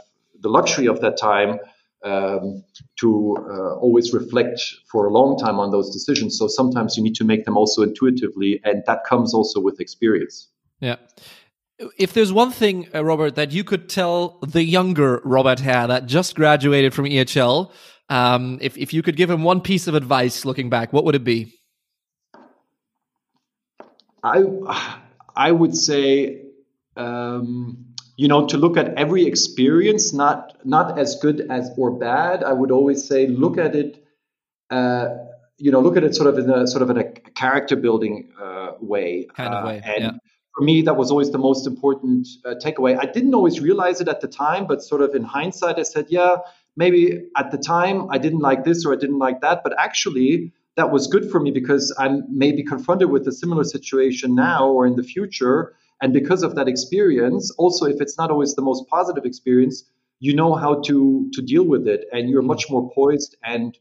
[0.46, 1.52] the luxury of that time
[2.04, 2.64] um,
[3.02, 3.10] to
[3.50, 4.60] uh, always reflect
[4.92, 6.38] for a long time on those decisions.
[6.38, 10.36] So sometimes you need to make them also intuitively, and that comes also with experience.
[10.80, 10.98] Yeah
[11.98, 16.06] if there's one thing, uh, Robert, that you could tell the younger Robert Herr that
[16.06, 17.72] just graduated from EHL,
[18.10, 21.16] um, if if you could give him one piece of advice looking back, what would
[21.16, 21.54] it be?
[24.24, 24.44] I
[25.36, 26.44] I would say,
[26.96, 32.44] um, you know, to look at every experience, not not as good as or bad.
[32.44, 34.04] I would always say, look at it.
[34.70, 35.10] Uh,
[35.58, 38.30] you know, look at it sort of in a sort of in a character building
[38.42, 40.12] uh, way, kind of way, uh, and yeah
[40.56, 42.98] for me, that was always the most important uh, takeaway.
[42.98, 46.06] I didn't always realize it at the time, but sort of in hindsight, I said,
[46.10, 46.38] yeah,
[46.78, 49.62] maybe at the time I didn't like this or I didn't like that.
[49.64, 54.34] But actually, that was good for me because I'm maybe confronted with a similar situation
[54.34, 55.76] now or in the future.
[56.02, 59.86] And because of that experience, also, if it's not always the most positive experience,
[60.20, 63.78] you know how to to deal with it, and you're much more poised and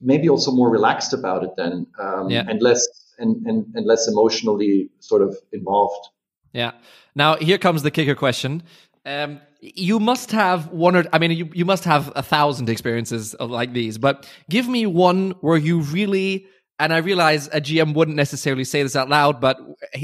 [0.00, 2.44] maybe also more relaxed about it then, um, yeah.
[2.48, 2.86] and less
[3.18, 6.08] and, and, and less emotionally sort of involved.
[6.52, 6.72] Yeah.
[7.14, 8.62] Now here comes the kicker question.
[9.06, 13.34] Um, you must have one or I mean you, you must have a thousand experiences
[13.38, 16.46] like these, but give me one where you really
[16.82, 19.58] and I realize a GM wouldn't necessarily say this out loud, but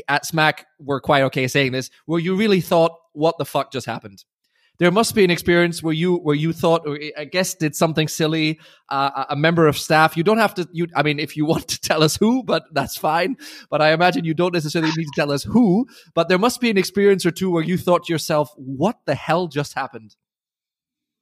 [0.09, 3.87] at SMAC we're quite okay saying this, where you really thought, what the fuck just
[3.87, 4.25] happened?
[4.79, 8.07] there must be an experience where you where you thought or I guess did something
[8.07, 10.17] silly uh, a member of staff.
[10.17, 12.64] You don't have to you I mean if you want to tell us who but
[12.73, 13.37] that's fine.
[13.71, 15.87] But I imagine you don't necessarily need to tell us who.
[16.14, 19.14] But there must be an experience or two where you thought to yourself what the
[19.17, 20.14] hell just happened?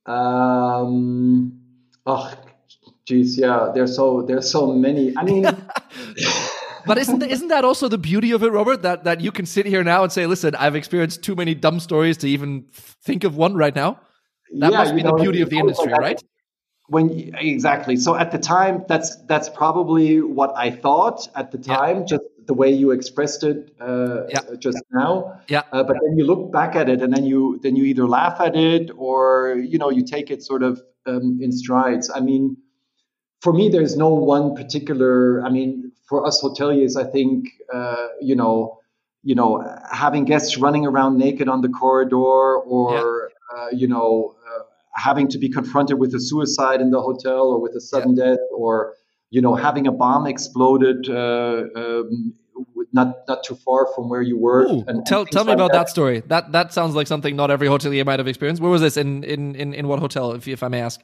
[0.05, 1.61] Um
[2.05, 2.35] oh
[3.07, 5.45] geez yeah there's so there's so many I mean
[6.87, 8.83] but isn't isn't that also the beauty of it, Robert?
[8.83, 11.81] That that you can sit here now and say, "Listen, I've experienced too many dumb
[11.81, 12.67] stories to even
[13.03, 14.01] think of one right now."
[14.59, 16.23] That yeah, must be know, the beauty of the industry, like right?
[16.89, 17.97] When exactly.
[17.97, 21.99] So at the time, that's that's probably what I thought at the time.
[22.01, 22.05] Yeah.
[22.07, 24.43] Just the way you expressed it uh, yeah.
[24.59, 25.41] just now.
[25.49, 25.63] Yeah.
[25.73, 28.41] Uh, but then you look back at it, and then you then you either laugh
[28.41, 32.09] at it or you know you take it sort of um, in strides.
[32.15, 32.57] I mean,
[33.41, 35.43] for me, there's no one particular.
[35.45, 38.81] I mean, for us hoteliers, I think uh, you know,
[39.23, 43.59] you know, having guests running around naked on the corridor, or yeah.
[43.59, 44.63] uh, you know, uh,
[44.95, 48.25] having to be confronted with a suicide in the hotel, or with a sudden yeah.
[48.25, 48.95] death, or
[49.31, 51.09] you know, having a bomb exploded.
[51.09, 52.35] Uh, um,
[52.93, 54.63] not not too far from where you were.
[54.63, 55.87] Ooh, and, tell and tell me like about that.
[55.87, 55.89] that.
[55.91, 56.23] story.
[56.27, 58.63] That that sounds like something not every hotelier might have experienced.
[58.63, 61.01] Where was this in in in, in what hotel, if if I may ask?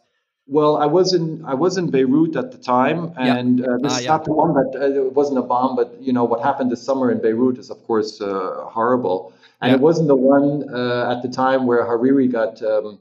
[0.47, 3.67] Well, I was in I was in Beirut at the time, and yeah.
[3.67, 4.11] uh, this ah, is yeah.
[4.11, 6.83] not the one that uh, it wasn't a bomb, but you know what happened this
[6.83, 9.77] summer in Beirut is of course uh, horrible, and yeah.
[9.77, 12.99] it wasn't the one uh, at the time where Hariri got um,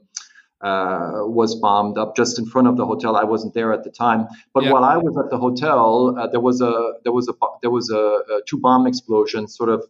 [0.60, 3.16] uh, was bombed up just in front of the hotel.
[3.16, 6.40] I wasn't there at the time, but while I was at the hotel, uh, there
[6.40, 9.82] was a there was a there was a, a two bomb explosions, sort of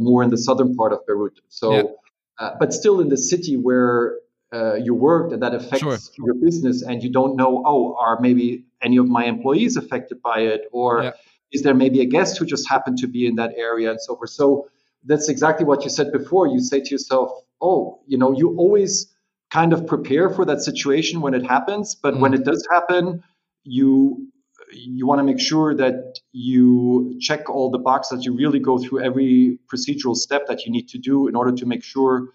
[0.00, 1.40] more in the southern part of Beirut.
[1.48, 1.96] So,
[2.38, 4.20] but still in the city where
[4.52, 5.98] uh, you worked and that affects sure.
[6.18, 10.40] your business and you don't know oh are maybe any of my employees affected by
[10.40, 11.12] it, or yeah.
[11.52, 14.16] is there maybe a guest who just happened to be in that area and so
[14.16, 14.30] forth.
[14.30, 14.68] So
[15.04, 16.46] that's exactly what you said before.
[16.48, 17.30] You say to yourself,
[17.60, 19.12] oh, you know, you always
[19.50, 22.20] kind of prepare for that situation when it happens, but mm.
[22.20, 23.22] when it does happen,
[23.64, 24.26] you
[24.72, 28.78] you want to make sure that you check all the boxes, that you really go
[28.78, 32.28] through every procedural step that you need to do in order to make sure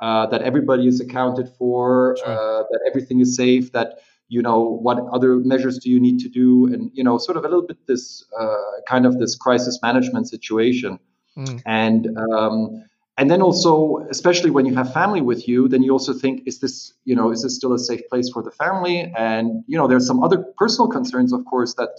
[0.00, 2.28] uh, that everybody is accounted for, sure.
[2.28, 3.98] uh, that everything is safe, that
[4.28, 7.44] you know what other measures do you need to do, and you know sort of
[7.44, 10.98] a little bit this uh, kind of this crisis management situation,
[11.36, 11.62] mm.
[11.66, 12.84] and um,
[13.20, 16.60] and then also especially when you have family with you then you also think is
[16.60, 19.86] this you know is this still a safe place for the family and you know
[19.86, 21.90] there's some other personal concerns of course that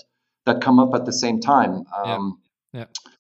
[0.45, 2.39] that come up at the same time um,
[2.73, 2.79] yeah.
[2.79, 3.11] yeah.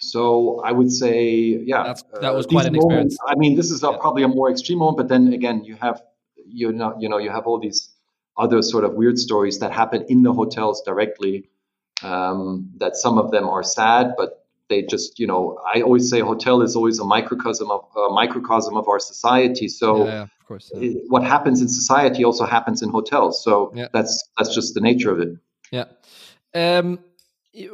[0.00, 1.30] So i would say
[1.64, 3.96] yeah That's, that was uh, quite an moments, experience i mean this is yeah.
[4.00, 6.02] probably a more extreme moment but then again you have
[6.46, 7.90] you know you know you have all these
[8.36, 11.48] other sort of weird stories that happen in the hotels directly
[12.02, 16.20] um, that some of them are sad but they just you know i always say
[16.20, 19.68] hotel is always a microcosm of a microcosm of our society.
[19.68, 23.42] So yeah, yeah, of course, it, what happens in society also happens in hotels.
[23.44, 25.28] So that's that's just the nature of it.
[25.70, 25.84] Yeah.
[26.54, 27.00] Um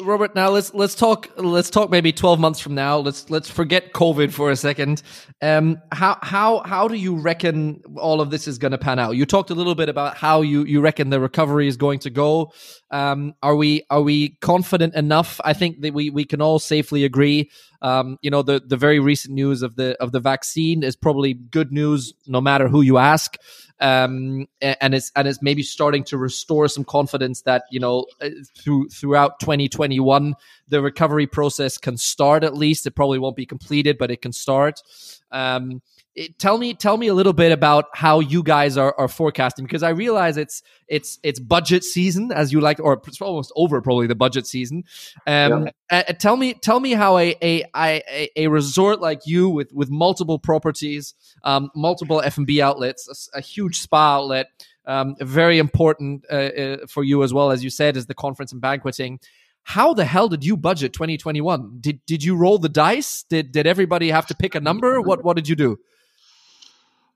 [0.01, 2.97] Robert, now let's let's talk let's talk maybe twelve months from now.
[2.97, 5.03] Let's let's forget COVID for a second.
[5.43, 9.17] Um, how how how do you reckon all of this is going to pan out?
[9.17, 12.11] You talked a little bit about how you you reckon the recovery is going to
[12.11, 12.53] go.
[12.91, 15.41] Um, are we are we confident enough?
[15.45, 17.51] I think that we we can all safely agree.
[17.83, 21.35] Um, you know, the the very recent news of the of the vaccine is probably
[21.35, 23.37] good news, no matter who you ask
[23.81, 28.31] um, and it's and it's maybe starting to restore some confidence that you know uh,
[28.57, 30.35] through throughout 2021
[30.69, 32.87] the recovery process can start at least.
[32.87, 34.83] It probably won't be completed, but it can start.
[35.31, 35.83] Um,
[36.17, 39.67] it, tell me tell me a little bit about how you guys are, are forecasting
[39.67, 43.83] because I realize it's it's it's budget season as you like or it's almost over
[43.83, 44.85] probably the budget season.
[45.27, 46.03] Um, yeah.
[46.09, 49.91] uh, tell me tell me how a, a a a resort like you with with
[49.91, 51.15] multiple properties,
[51.45, 54.47] um, multiple F and B outlets, a, a, huge spa outlet,
[54.87, 58.53] um, very important uh, uh, for you as well as you said is the conference
[58.53, 59.21] and banqueting.
[59.65, 63.25] How the hell did you budget 2021 did did you roll the dice?
[63.29, 65.03] Did did everybody have to pick a number?
[65.03, 65.79] What what did you do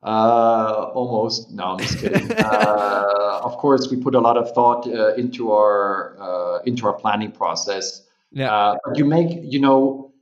[0.03, 1.51] uh, almost.
[1.51, 2.33] No, I'm just kidding.
[2.39, 6.95] uh, of course, we put a lot of thought uh, into our uh, into our
[6.95, 8.03] planning process.
[8.33, 8.55] Yeah.
[8.55, 10.13] Uh, but you make, you know,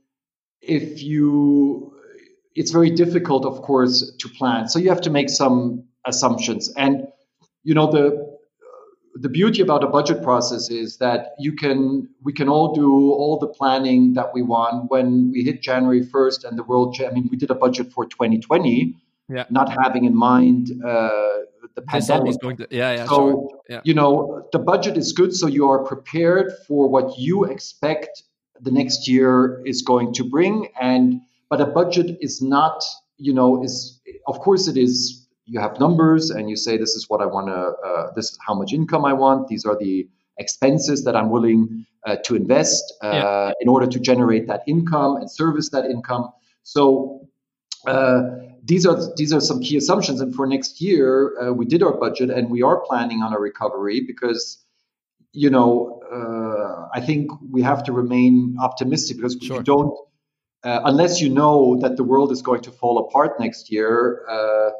[0.61, 1.93] if you,
[2.55, 4.67] it's very difficult, of course, to plan.
[4.67, 7.07] So you have to make some assumptions, and
[7.63, 8.39] you know the
[9.15, 13.37] the beauty about a budget process is that you can we can all do all
[13.37, 17.27] the planning that we want when we hit January 1st and the world I mean
[17.29, 18.95] we did a budget for 2020
[19.29, 19.45] yeah.
[19.49, 21.19] not having in mind uh,
[21.75, 22.39] the pandemic.
[22.41, 23.05] Going to, yeah, yeah.
[23.05, 23.49] So sure.
[23.69, 23.81] yeah.
[23.83, 28.23] you know the budget is good, so you are prepared for what you expect
[28.61, 30.69] the next year is going to bring.
[30.79, 32.83] And but a budget is not,
[33.17, 35.25] you know, is of course it is.
[35.51, 37.73] You have numbers, and you say this is what I want to.
[37.87, 39.47] Uh, this is how much income I want.
[39.47, 40.07] These are the
[40.37, 43.51] expenses that I'm willing uh, to invest uh, yeah.
[43.59, 46.29] in order to generate that income and service that income.
[46.63, 47.27] So
[47.87, 48.21] uh,
[48.63, 50.21] these are these are some key assumptions.
[50.21, 53.39] And for next year, uh, we did our budget and we are planning on a
[53.39, 54.63] recovery because,
[55.33, 59.57] you know, uh, I think we have to remain optimistic because sure.
[59.57, 59.93] we don't,
[60.63, 64.25] uh, unless you know that the world is going to fall apart next year.
[64.29, 64.71] Uh,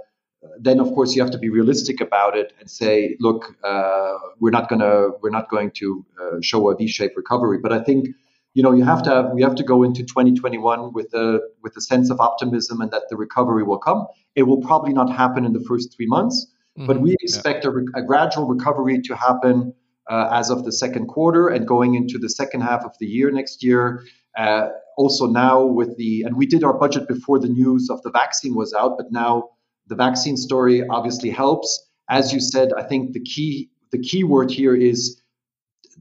[0.57, 4.51] then, of course, you have to be realistic about it and say, look, uh, we're
[4.51, 7.57] not gonna we're not going to uh, show a V-shaped recovery.
[7.57, 8.07] But I think
[8.53, 11.75] you know you have to have we have to go into 2021 with a with
[11.77, 15.45] a sense of optimism and that the recovery will come it will probably not happen
[15.45, 16.47] in the first three months
[16.77, 16.87] mm-hmm.
[16.87, 17.71] but we expect yeah.
[17.95, 19.73] a, a, gradual recovery to happen
[20.09, 23.29] uh, as of the second quarter and going into the second half of the year
[23.31, 24.03] next year
[24.37, 28.11] uh, also now with the and we did our budget before the news of the
[28.11, 29.49] vaccine was out but now
[29.87, 34.49] the vaccine story obviously helps as you said i think the key the key word
[34.51, 35.21] here is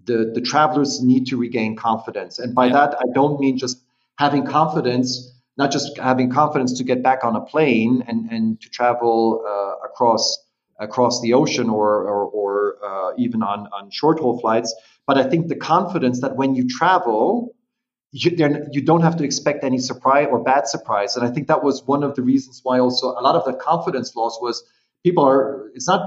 [0.08, 2.40] the, the travelers need to regain confidence.
[2.40, 2.72] And by yeah.
[2.72, 3.78] that, I don't mean just
[4.18, 8.68] having confidence, not just having confidence to get back on a plane and, and to
[8.70, 10.24] travel uh, across
[10.80, 14.72] across the ocean or, or, or uh, even on, on short haul flights.
[15.08, 17.56] But I think the confidence that when you travel,
[18.12, 18.30] you,
[18.70, 21.16] you don't have to expect any surprise or bad surprise.
[21.16, 23.54] And I think that was one of the reasons why also a lot of the
[23.54, 24.62] confidence loss was
[25.02, 26.02] people are, it's not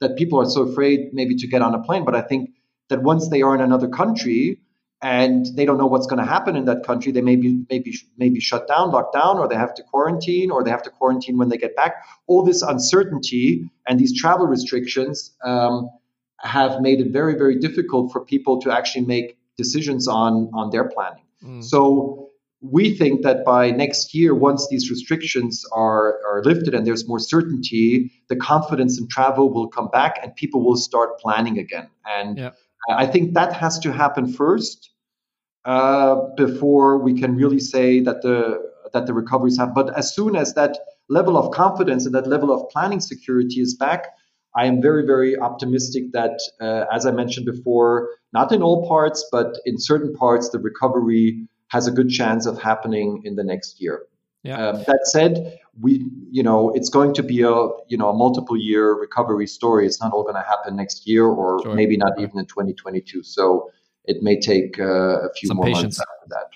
[0.00, 2.50] that people are so afraid maybe to get on a plane, but I think
[2.88, 4.60] that once they are in another country
[5.00, 7.94] and they don't know what's going to happen in that country, they may be maybe
[8.16, 11.38] maybe shut down, locked down, or they have to quarantine, or they have to quarantine
[11.38, 12.04] when they get back.
[12.26, 15.88] All this uncertainty and these travel restrictions um,
[16.40, 20.88] have made it very, very difficult for people to actually make decisions on, on their
[20.88, 21.24] planning.
[21.44, 21.62] Mm.
[21.64, 22.30] So
[22.60, 27.20] we think that by next year, once these restrictions are, are lifted and there's more
[27.20, 31.88] certainty, the confidence in travel will come back and people will start planning again.
[32.04, 32.50] And yeah.
[32.88, 34.90] I think that has to happen first
[35.64, 39.74] uh, before we can really say that the that the recoveries have.
[39.74, 40.78] But as soon as that
[41.10, 44.06] level of confidence and that level of planning security is back,
[44.56, 49.28] I am very, very optimistic that, uh, as I mentioned before, not in all parts,
[49.30, 53.80] but in certain parts, the recovery has a good chance of happening in the next
[53.80, 54.06] year.
[54.48, 54.68] Yeah.
[54.68, 57.54] Um, that said, we, you know, it's going to be a,
[57.88, 59.86] you know, a multiple year recovery story.
[59.86, 61.74] It's not all going to happen next year, or sure.
[61.74, 63.22] maybe not even in 2022.
[63.22, 63.70] So
[64.04, 65.98] it may take uh, a few Some more patience.
[65.98, 66.47] months after that.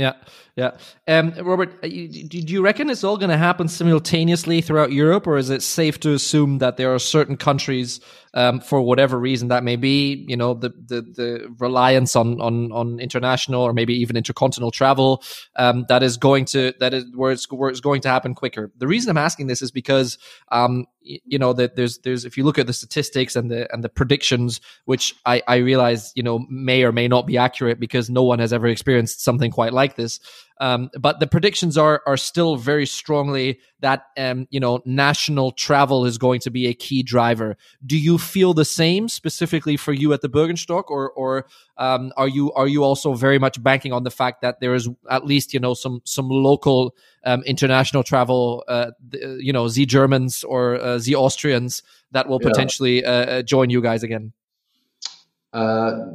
[0.00, 0.14] Yeah,
[0.56, 0.78] yeah.
[1.06, 5.36] Um, Robert, uh, do you reckon it's all going to happen simultaneously throughout Europe, or
[5.36, 8.00] is it safe to assume that there are certain countries
[8.32, 12.72] um, for whatever reason that may be, you know, the the, the reliance on, on
[12.72, 15.22] on international or maybe even intercontinental travel
[15.56, 18.70] um, that is going to that is where it's where it's going to happen quicker.
[18.78, 20.16] The reason I'm asking this is because
[20.50, 23.82] um, you know that there's there's if you look at the statistics and the and
[23.82, 28.08] the predictions, which I I realize you know may or may not be accurate because
[28.08, 30.20] no one has ever experienced something quite like this.
[30.60, 36.04] Um, but the predictions are are still very strongly that um, you know national travel
[36.04, 37.56] is going to be a key driver.
[37.84, 41.46] Do you feel the same specifically for you at the Bürgenstock, or or
[41.78, 44.88] um, are you are you also very much banking on the fact that there is
[45.08, 50.44] at least you know some some local um, international travel, uh, you know, the Germans
[50.44, 51.82] or uh, the Austrians
[52.12, 54.32] that will potentially uh, uh, join you guys again?
[55.52, 56.06] Uh,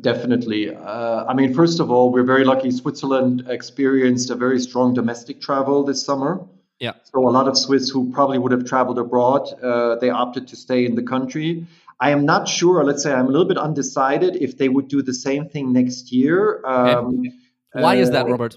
[0.00, 0.74] definitely.
[0.74, 2.70] Uh, I mean, first of all, we're very lucky.
[2.70, 6.46] Switzerland experienced a very strong domestic travel this summer.
[6.78, 6.92] Yeah.
[7.04, 10.56] So a lot of Swiss who probably would have traveled abroad, uh, they opted to
[10.56, 11.66] stay in the country.
[12.00, 12.82] I am not sure.
[12.82, 16.10] Let's say I'm a little bit undecided if they would do the same thing next
[16.10, 16.64] year.
[16.64, 17.24] Um,
[17.72, 18.56] Why uh, is that, uh, Robert?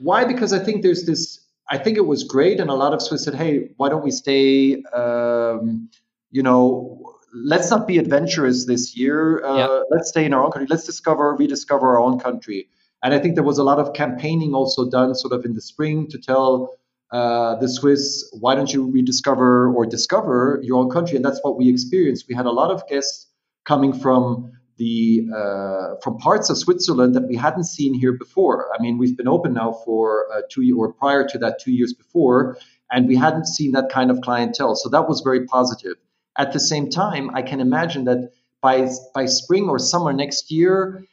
[0.00, 0.24] Why?
[0.24, 1.40] Because I think there's this.
[1.68, 4.10] I think it was great, and a lot of Swiss said, "Hey, why don't we
[4.10, 5.90] stay?" Um,
[6.30, 9.44] you know, let's not be adventurous this year.
[9.44, 9.80] Uh, yeah.
[9.90, 10.66] Let's stay in our own country.
[10.68, 12.68] Let's discover, rediscover our own country.
[13.02, 15.60] And I think there was a lot of campaigning also done sort of in the
[15.60, 16.76] spring to tell
[17.12, 21.16] uh, the Swiss, why don't you rediscover or discover your own country?
[21.16, 22.26] And that's what we experienced.
[22.28, 23.26] We had a lot of guests
[23.64, 28.68] coming from the uh, from parts of Switzerland that we hadn't seen here before.
[28.76, 31.72] I mean, we've been open now for uh, two years, or prior to that, two
[31.72, 32.58] years before,
[32.90, 34.76] and we hadn't seen that kind of clientele.
[34.76, 35.96] So that was very positive.
[36.38, 41.04] At the same time, I can imagine that by by spring or summer next year,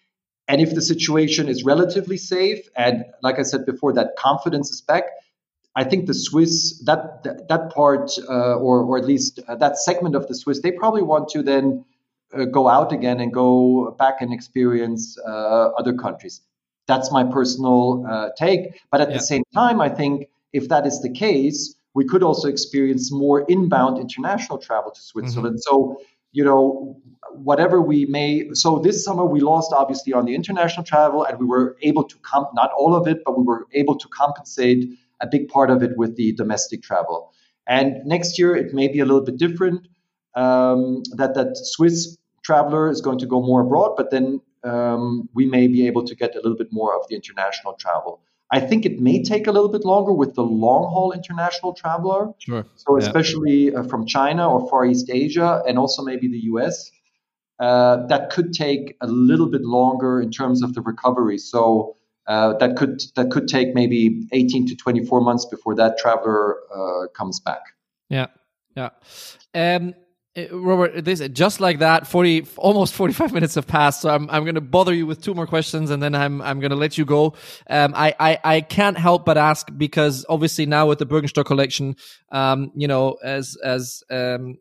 [0.48, 4.82] and if the situation is relatively safe, and like I said before, that confidence is
[4.82, 5.06] back,
[5.76, 9.78] I think the Swiss that that, that part, uh, or or at least uh, that
[9.78, 11.86] segment of the Swiss, they probably want to then
[12.34, 16.42] uh, go out again and go back and experience uh, other countries.
[16.88, 18.82] That's my personal uh, take.
[18.92, 19.18] But at yeah.
[19.18, 23.46] the same time, I think if that is the case, we could also experience more
[23.48, 25.56] inbound international travel to Switzerland.
[25.56, 25.76] Mm-hmm.
[25.76, 27.00] So, you know,
[27.34, 31.46] whatever we may, so this summer we lost obviously on the international travel and we
[31.46, 34.90] were able to comp, not all of it, but we were able to compensate
[35.22, 37.32] a big part of it with the domestic travel.
[37.68, 39.88] And next year it may be a little bit different.
[40.36, 45.46] Um, that that Swiss traveler is going to go more abroad, but then um, we
[45.46, 48.22] may be able to get a little bit more of the international travel.
[48.54, 52.32] I think it may take a little bit longer with the long haul international traveler.
[52.38, 52.68] Sure.
[52.76, 56.92] So, especially uh, from China or Far East Asia and also maybe the US,
[57.60, 61.40] uh, that could take a little bit longer in terms of the recovery.
[61.40, 61.98] So,
[62.28, 67.08] uh, that could that could take maybe 18 to 24 months before that traveler uh,
[67.08, 67.64] comes back.
[68.10, 68.28] Yeah,
[68.78, 68.90] yeah.
[69.56, 69.96] Um,
[70.52, 74.02] Robert, this just like that, forty almost forty five minutes have passed.
[74.02, 76.60] So I'm I'm going to bother you with two more questions, and then I'm I'm
[76.60, 77.36] going to let you go.
[77.70, 81.96] Um, I, I I can't help but ask because obviously now with the Bürgenstock collection,
[82.34, 84.58] um, you know, as as um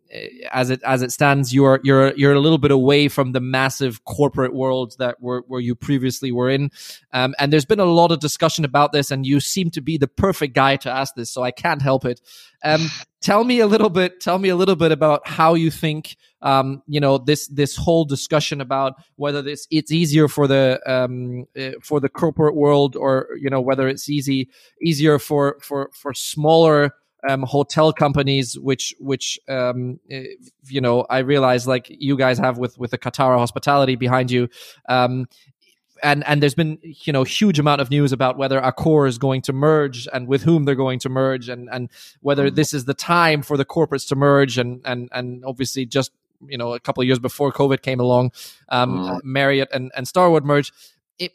[0.52, 4.04] as it as it stands, you're you're you're a little bit away from the massive
[4.04, 6.70] corporate world that were where you previously were in,
[7.14, 9.96] um, and there's been a lot of discussion about this, and you seem to be
[9.96, 12.20] the perfect guy to ask this, so I can't help it.
[12.62, 12.90] Um,
[13.22, 14.20] tell me a little bit.
[14.20, 16.16] Tell me a little bit about how you think.
[16.42, 21.46] Um, you know this this whole discussion about whether this it's easier for the um,
[21.58, 24.50] uh, for the corporate world or you know whether it's easy
[24.82, 26.96] easier for for for smaller
[27.28, 30.24] um, hotel companies, which which um, eh,
[30.66, 34.48] you know I realize like you guys have with with the Katara Hospitality behind you.
[34.88, 35.28] Um,
[36.02, 39.42] and and there's been you know huge amount of news about whether Accor is going
[39.42, 42.56] to merge and with whom they're going to merge and and whether mm-hmm.
[42.56, 46.10] this is the time for the corporates to merge and and and obviously just
[46.48, 48.32] you know a couple of years before COVID came along.
[48.68, 49.20] Um, mm.
[49.22, 50.72] Marriott and, and Starwood merge.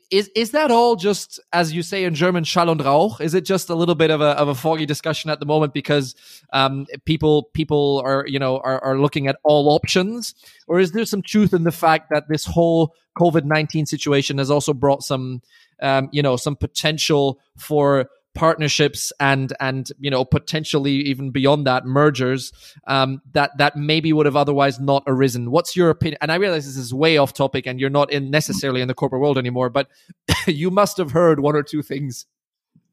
[0.09, 3.21] Is is that all just as you say in German Schall und Rauch?
[3.21, 5.73] Is it just a little bit of a of a foggy discussion at the moment
[5.73, 6.15] because
[6.51, 10.35] um, people people are you know are, are looking at all options,
[10.67, 14.51] or is there some truth in the fact that this whole COVID nineteen situation has
[14.51, 15.41] also brought some
[15.81, 21.85] um, you know some potential for partnerships and and you know potentially even beyond that
[21.85, 22.53] mergers
[22.85, 25.49] um, that that maybe would have otherwise not arisen.
[25.49, 26.19] What's your opinion?
[26.21, 28.93] And I realize this is way off topic, and you're not in necessarily in the
[28.93, 29.87] corporate world anymore, but
[30.47, 32.27] you must have heard one or two things.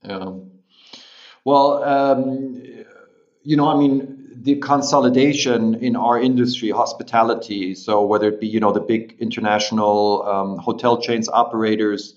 [0.03, 0.33] Yeah.
[1.45, 2.63] Well, um,
[3.43, 7.75] you know, I mean, the consolidation in our industry, hospitality.
[7.75, 12.15] So whether it be you know the big international um, hotel chains, operators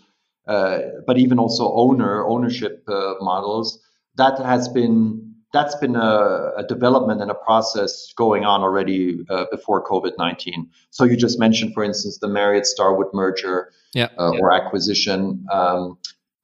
[0.47, 3.79] but even also owner ownership uh, models.
[4.15, 9.45] That has been that's been a, a, development and a process going on already uh,
[9.49, 10.69] before COVID nineteen.
[10.89, 14.39] So you just mentioned, for instance, the Marriott Starwood merger yeah, uh, yeah.
[14.39, 15.45] or acquisition.
[15.51, 15.97] Um,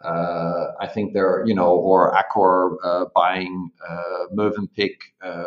[0.04, 4.97] uh, I think there, are, you know, or Accor uh, buying uh, Mövenpick.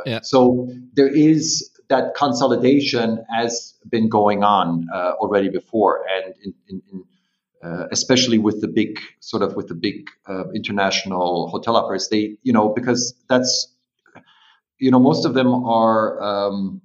[0.07, 0.21] yeah.
[0.23, 7.05] So there is that consolidation has been going on already before, and in, in, in
[7.67, 12.09] uh, especially with the big sort of with the big uh, international hotel operators.
[12.09, 13.53] They, you know, because that's,
[14.79, 15.51] you know, most of them
[15.81, 16.81] are um,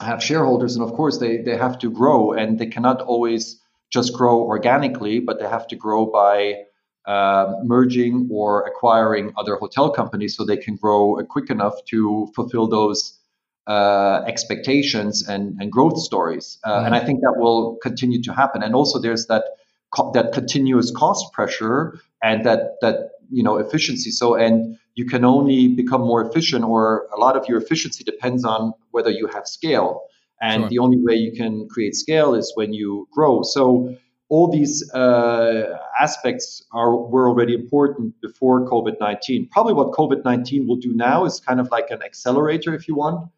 [0.00, 4.12] have shareholders, and of course they they have to grow, and they cannot always just
[4.12, 6.54] grow organically, but they have to grow by
[7.06, 12.68] uh, merging or acquiring other hotel companies so they can grow quick enough to fulfill
[12.68, 13.18] those
[13.66, 16.58] uh, expectations and, and growth stories.
[16.64, 16.86] Uh, mm-hmm.
[16.86, 18.62] And I think that will continue to happen.
[18.62, 19.44] And also, there's that
[19.90, 24.10] co- that continuous cost pressure and that that you know efficiency.
[24.10, 28.44] So and you can only become more efficient, or a lot of your efficiency depends
[28.44, 30.02] on whether you have scale.
[30.40, 30.68] And sure.
[30.68, 33.42] the only way you can create scale is when you grow.
[33.42, 33.96] So
[34.28, 39.48] all these uh, aspects are were already important before COVID nineteen.
[39.50, 42.94] Probably what COVID nineteen will do now is kind of like an accelerator, if you
[42.94, 43.30] want,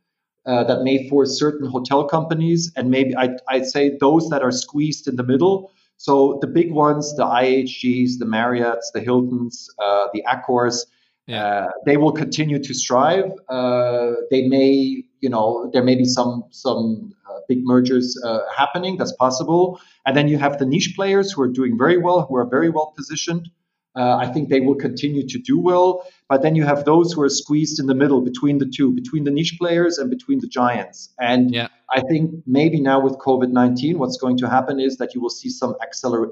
[0.47, 4.51] uh, that may force certain hotel companies and maybe I'd, I'd, say those that are
[4.51, 5.71] squeezed in the middle
[6.01, 10.87] so the big ones, the IHGs, the Marriotts, the Hiltons, uh, the Accors,
[11.27, 11.45] yeah.
[11.45, 13.31] uh, they will continue to strive.
[13.51, 18.97] Uh, they may, you know, there may be some some uh, big mergers uh, happening.
[18.97, 19.79] That's possible.
[20.07, 22.71] And then you have the niche players who are doing very well, who are very
[22.71, 23.51] well positioned.
[23.97, 26.07] Uh, I think they will continue to do well.
[26.29, 29.25] But then you have those who are squeezed in the middle between the two, between
[29.25, 31.13] the niche players and between the giants.
[31.19, 31.69] And yeah.
[31.93, 35.31] I think maybe now with COVID 19, what's going to happen is that you will
[35.31, 36.31] see some accelerate.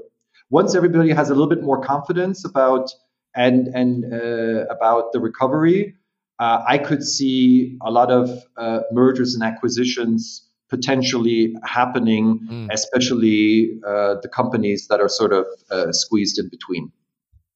[0.50, 2.90] Once everybody has a little bit more confidence about
[3.34, 5.94] and and uh, about the recovery,
[6.38, 12.68] uh, I could see a lot of uh, mergers and acquisitions potentially happening, mm.
[12.70, 16.92] especially uh, the companies that are sort of uh, squeezed in between.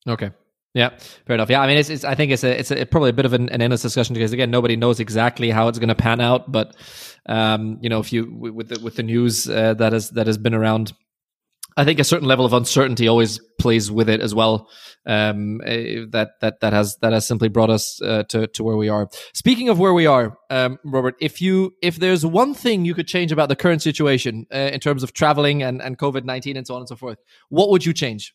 [0.08, 0.30] Okay.
[0.74, 0.96] Yeah,
[1.26, 1.50] fair enough.
[1.50, 3.34] Yeah, I mean, it's, it's I think it's a, it's a, probably a bit of
[3.34, 6.50] an, an endless discussion because again, nobody knows exactly how it's going to pan out.
[6.50, 6.74] But
[7.26, 10.38] um, you know, if you with the, with the news uh, that has that has
[10.38, 10.94] been around,
[11.76, 14.70] I think a certain level of uncertainty always plays with it as well.
[15.04, 18.78] Um, uh, that that that has that has simply brought us uh, to to where
[18.78, 19.10] we are.
[19.34, 23.08] Speaking of where we are, um, Robert, if you if there's one thing you could
[23.08, 26.66] change about the current situation uh, in terms of traveling and and COVID nineteen and
[26.66, 27.18] so on and so forth,
[27.50, 28.34] what would you change?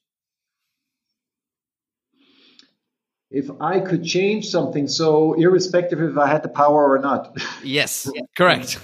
[3.30, 7.38] If I could change something, so irrespective if I had the power or not.
[7.64, 8.80] Yes, correct.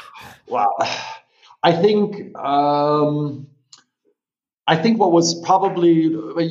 [0.48, 0.70] wow.
[1.62, 3.46] I think um,
[4.66, 5.92] I think what was probably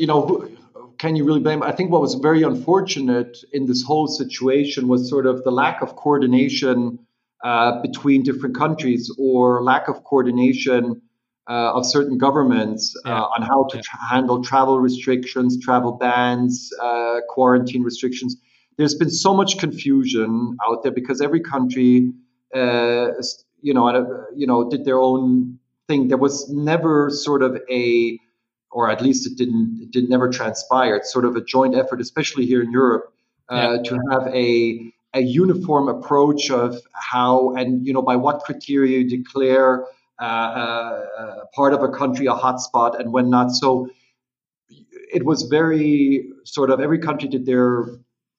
[0.01, 0.47] you know
[0.99, 1.63] can you really blame?
[1.63, 5.81] I think what was very unfortunate in this whole situation was sort of the lack
[5.81, 6.99] of coordination
[7.43, 11.01] uh, between different countries or lack of coordination
[11.49, 13.21] uh, of certain governments uh, yeah.
[13.21, 13.81] on how to yeah.
[13.83, 18.37] tra- handle travel restrictions, travel bans, uh, quarantine restrictions.
[18.77, 22.11] There's been so much confusion out there because every country,
[22.55, 23.09] uh,
[23.61, 26.07] you know, you know, did their own thing.
[26.07, 28.19] There was never sort of a,
[28.71, 30.95] or at least it didn't, it did never transpire.
[30.95, 33.13] It's sort of a joint effort, especially here in Europe,
[33.49, 33.83] uh, yeah.
[33.83, 39.09] to have a a uniform approach of how and you know by what criteria you
[39.09, 39.85] declare
[40.21, 43.51] part of a country a hotspot and when not.
[43.51, 43.89] So
[44.69, 47.85] it was very sort of every country did their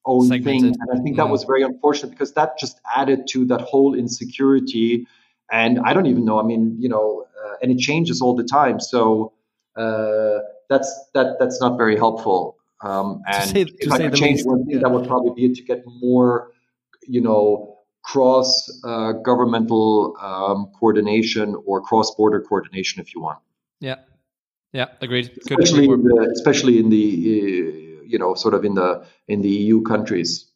[0.04, 0.44] own Segmented.
[0.44, 3.94] thing, and I think that was very unfortunate because that just added to that whole
[3.94, 5.06] insecurity.
[5.50, 6.40] And I don't even know.
[6.40, 8.80] I mean, you know, uh, and it changes all the time.
[8.80, 9.32] So
[9.76, 12.56] uh, that's that that's not very helpful.
[12.80, 14.80] Um, and to say, if I could change least, one thing, yeah.
[14.80, 16.50] that would probably be to get more,
[17.06, 17.71] you know,
[18.02, 23.38] cross uh, governmental um, coordination or cross border coordination if you want.
[23.80, 23.96] Yeah,
[24.72, 25.30] yeah, agreed.
[25.38, 29.48] Especially, in the, especially in the uh, you know sort of in the in the
[29.48, 30.51] EU countries.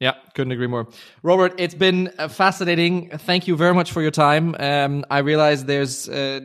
[0.00, 0.14] Yeah.
[0.34, 0.86] Couldn't agree more.
[1.24, 3.10] Robert, it's been uh, fascinating.
[3.10, 4.54] Thank you very much for your time.
[4.60, 6.40] Um, I realize there's uh,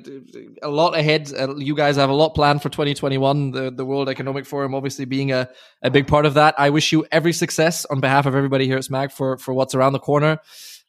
[0.64, 1.32] a lot ahead.
[1.32, 5.06] Uh, you guys have a lot planned for 2021, the, the World Economic Forum obviously
[5.06, 5.49] being a,
[5.84, 6.56] a big part of that.
[6.58, 9.76] I wish you every success on behalf of everybody here at SMAC for, for what's
[9.76, 10.39] around the corner.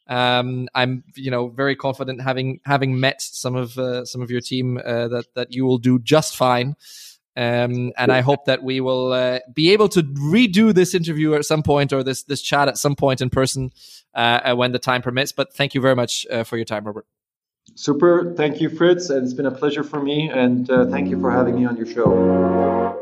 [0.07, 4.41] Um, I'm, you know, very confident having having met some of uh, some of your
[4.41, 6.75] team uh, that that you will do just fine.
[7.37, 11.43] Um, and I hope that we will uh, be able to redo this interview at
[11.43, 13.71] some point or this this chat at some point in person
[14.13, 15.31] uh, when the time permits.
[15.31, 17.05] But thank you very much uh, for your time, Robert.
[17.73, 18.33] Super.
[18.35, 19.09] Thank you, Fritz.
[19.09, 20.29] And it's been a pleasure for me.
[20.29, 23.01] And uh, thank you for having me on your show.